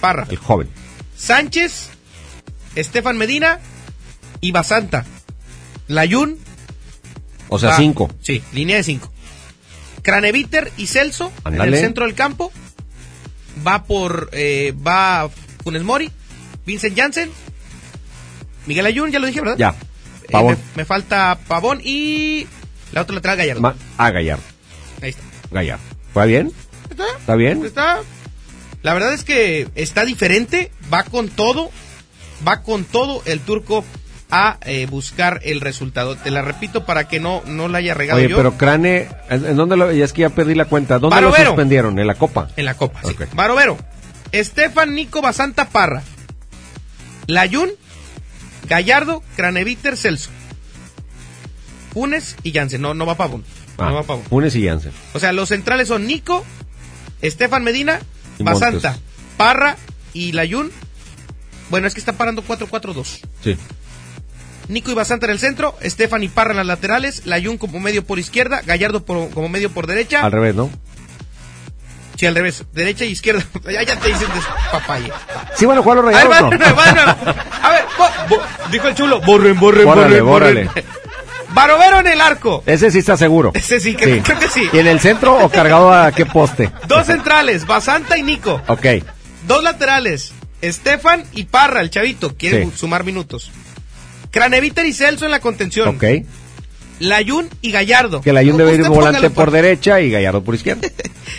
[0.01, 0.25] Parra.
[0.29, 0.67] El joven.
[1.15, 1.89] Sánchez,
[2.75, 3.59] Estefan Medina
[4.41, 5.05] y Basanta.
[5.87, 6.37] Layun.
[7.49, 8.09] O sea, va- cinco.
[8.21, 9.11] Sí, línea de cinco.
[10.01, 11.77] Craneviter y Celso en Ándale.
[11.77, 12.51] el centro del campo.
[13.65, 14.29] Va por.
[14.33, 15.29] eh, va
[15.63, 16.09] Funes Mori,
[16.65, 17.29] Vincent Janssen,
[18.65, 19.57] Miguel Ayun, ya lo dije, ¿verdad?
[19.57, 19.75] Ya.
[20.23, 20.55] Eh, Pavón.
[20.75, 22.47] me, me falta Pavón y.
[22.93, 23.61] La otra lateral Gallardo.
[23.61, 24.43] Ma- ah, Gallardo.
[25.01, 25.21] Ahí está.
[25.51, 25.83] Gallardo.
[26.17, 26.51] ¿Va bien?
[27.19, 27.63] ¿Está bien?
[27.65, 27.99] Está.
[28.81, 31.69] La verdad es que está diferente, va con todo,
[32.47, 33.85] va con todo el turco
[34.31, 36.15] a eh, buscar el resultado.
[36.15, 38.37] Te la repito para que no, no la haya regado Oye, yo.
[38.37, 41.43] pero Crane, ¿en, dónde lo, ya es que ya perdí la cuenta, ¿dónde Barovero.
[41.43, 41.99] lo suspendieron?
[41.99, 42.49] ¿En la Copa?
[42.55, 43.15] En la Copa, sí.
[43.33, 43.77] Barovero,
[44.31, 46.01] Estefan Nico Basanta Parra,
[47.27, 47.69] Layun,
[48.67, 50.29] Gallardo, Craneviter, Celso,
[51.93, 52.81] Funes y Jansen.
[52.81, 53.43] No, no va Pavón.
[53.77, 54.23] Ah, No va Pavón.
[54.25, 54.93] Funes y Jansen.
[55.13, 56.45] O sea, los centrales son Nico,
[57.21, 57.99] Estefan Medina,
[58.43, 59.03] Basanta, Montes.
[59.37, 59.77] Parra
[60.13, 60.71] y Layun.
[61.69, 63.19] Bueno, es que está parando 4-4-2.
[63.43, 63.57] Sí.
[64.67, 68.05] Nico y Basanta en el centro, Estefan y Parra en las laterales, Layun como medio
[68.05, 70.21] por izquierda, Gallardo por- como medio por derecha.
[70.23, 70.69] Al revés, ¿no?
[72.17, 73.43] Sí, al revés, derecha e izquierda.
[73.71, 75.11] ya, ya te dicen despapalle.
[75.57, 77.35] Sí a jugar los A ver, rayados, va de ¿no?
[77.63, 77.85] A ver,
[78.71, 80.85] dijo el chulo, borren, borren, Bórrale, borren, borren.
[81.53, 82.63] Barovero en el arco.
[82.65, 83.51] Ese sí está seguro.
[83.53, 84.69] Ese sí, creo que sí.
[84.71, 86.71] ¿Y en el centro o cargado a qué poste?
[86.87, 88.61] Dos centrales, Basanta y Nico.
[88.67, 88.85] Ok.
[89.47, 92.71] Dos laterales, Estefan y Parra, el chavito, quiere Sí.
[92.75, 93.51] sumar minutos.
[94.31, 95.89] Craneviter y Celso en la contención.
[95.89, 96.03] Ok.
[97.01, 98.21] Layun y Gallardo.
[98.21, 100.87] Que la Jun debe ir volante por derecha y Gallardo por izquierda.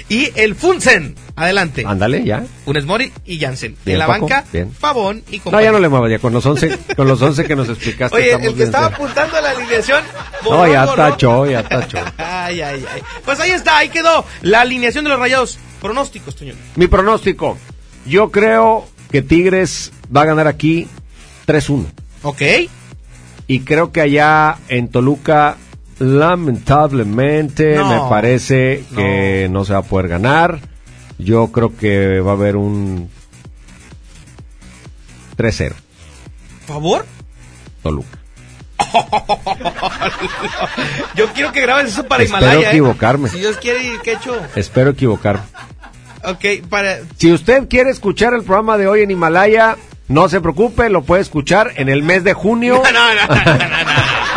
[0.09, 1.85] Y el Funsen, adelante.
[1.87, 2.45] Ándale, ya.
[2.65, 3.77] Funes Mori y Jansen.
[3.85, 4.71] Bien, en la Paco, banca, bien.
[4.81, 5.67] Pavón y No, compañía.
[5.69, 8.17] ya no le muevas, ya con los 11, con los 11 que nos explicaste.
[8.17, 8.63] Oye, el que bien.
[8.63, 10.03] estaba apuntando a la alineación.
[10.45, 10.97] No, ya borró.
[10.97, 11.99] tachó, ya tachó.
[12.17, 13.03] Ay, ay, ay.
[13.25, 15.59] Pues ahí está, ahí quedó la alineación de los rayados.
[15.81, 16.55] Pronósticos, Toño.
[16.77, 17.59] Mi pronóstico.
[18.07, 20.89] Yo creo que Tigres va a ganar aquí
[21.47, 21.87] 3-1.
[22.23, 22.43] Ok.
[23.47, 25.57] Y creo que allá en Toluca,
[25.99, 27.89] lamentablemente, No.
[28.05, 29.65] me parece que no.
[29.65, 30.61] se va a poder ganar.
[31.19, 33.09] Yo creo que va a haber un
[35.37, 35.75] 3-0.
[36.67, 37.05] ¿Favor?
[37.83, 38.19] Toluca.
[41.15, 42.67] Yo quiero que grabes eso para Espero Himalaya.
[42.69, 42.71] ¿eh?
[42.71, 43.29] equivocarme.
[43.29, 44.35] Si Dios quiere, ¿qué hecho?
[44.57, 45.43] Espero equivocarme.
[46.25, 46.99] Ok, para.
[47.17, 49.77] Si usted quiere escuchar el programa de hoy en Himalaya,
[50.13, 52.83] no se preocupe, lo puede escuchar en el mes de junio.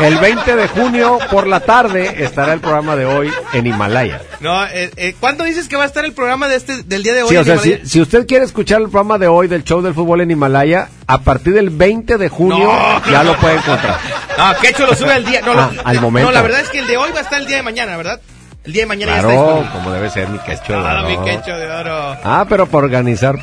[0.02, 4.22] El 20 de junio por la tarde estará el programa de hoy en Himalaya.
[4.42, 7.14] No, eh, eh, ¿cuándo dices que va a estar el programa de este del día
[7.14, 7.30] de hoy?
[7.30, 9.94] Sí, o en sea, si, usted quiere escuchar el programa de hoy del show del
[9.94, 13.98] fútbol en Himalaya, a partir del 20 de junio No, ya no, lo puede encontrar.
[14.38, 15.40] Ah, que hecho lo sube al día.
[15.46, 16.28] No, Ah, lo- al momento.
[16.30, 17.96] No, la verdad es que el de hoy va a estar el día de mañana,
[17.96, 18.20] ¿verdad?
[18.66, 20.74] El día de mañana ya está como debe ser mi quecho.
[20.74, 21.24] de Ah, mi oro.
[21.26, 22.18] quecho de oro.
[22.24, 23.38] Ah, pero para organizar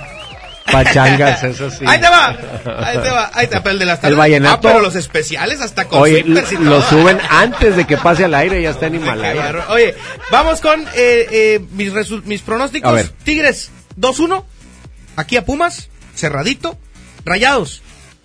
[0.73, 1.85] pachangas, eso sí.
[1.87, 3.71] Ahí te va, ahí te va, ahí te va.
[3.71, 7.19] El de las tardes- vallenato- Ah, pero los especiales hasta con Oye, y lo suben
[7.31, 9.67] antes de que pase al aire, ya está en Himalaya.
[9.69, 9.95] Oye,
[10.31, 11.93] vamos con eh, eh, mis,
[12.25, 12.91] mis pronósticos.
[12.91, 13.09] A ver.
[13.25, 14.45] Tigres 2-1.
[15.17, 16.79] Aquí a Pumas, cerradito.
[17.25, 17.83] Rayados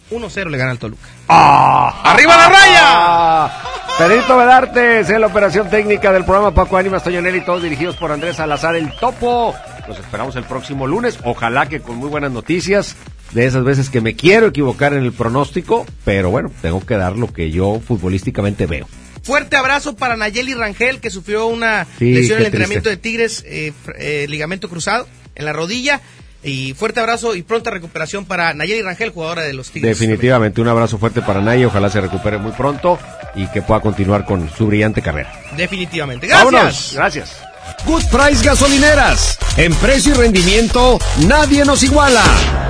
[0.09, 1.07] 1-0 le gana al Toluca.
[1.27, 2.81] ¡Arriba la raya!
[2.83, 3.63] Ah,
[3.97, 8.11] Pedrito Vedarte es la operación técnica del programa Paco Ánimas, Toñonel y todos dirigidos por
[8.11, 9.53] Andrés Salazar el Topo.
[9.87, 12.95] Los esperamos el próximo lunes, ojalá que con muy buenas noticias,
[13.31, 17.17] de esas veces que me quiero equivocar en el pronóstico, pero bueno, tengo que dar
[17.17, 18.87] lo que yo futbolísticamente veo.
[19.23, 22.89] Fuerte abrazo para Nayeli Rangel, que sufrió una Sí, lesión en el entrenamiento triste.
[22.89, 26.01] de Tigres, eh, eh, ligamento cruzado en la rodilla.
[26.43, 29.97] Y fuerte abrazo y pronta recuperación para Nayeli Rangel, jugadora de los Tigres.
[29.99, 32.97] Definitivamente un abrazo fuerte para Nay, ojalá se recupere muy pronto
[33.35, 35.33] y que pueda continuar con su brillante carrera.
[35.57, 36.27] Definitivamente.
[36.27, 36.51] Gracias.
[36.53, 37.37] Vámonos, gracias.
[37.85, 39.37] Good Price Gasolineras.
[39.57, 42.23] En precio y rendimiento, nadie nos iguala.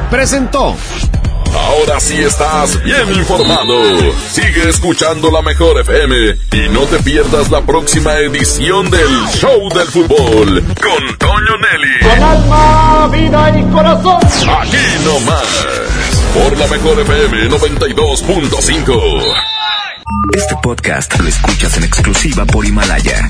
[0.09, 0.75] Presentó.
[1.55, 3.81] Ahora sí estás bien informado.
[4.31, 6.15] Sigue escuchando la mejor FM
[6.53, 11.99] y no te pierdas la próxima edición del Show del Fútbol con Toño Nelly.
[12.09, 14.19] Con alma, vida y corazón.
[14.61, 15.47] Aquí nomás.
[16.33, 19.23] Por la mejor FM 92.5.
[20.35, 23.29] Este podcast lo escuchas en exclusiva por Himalaya.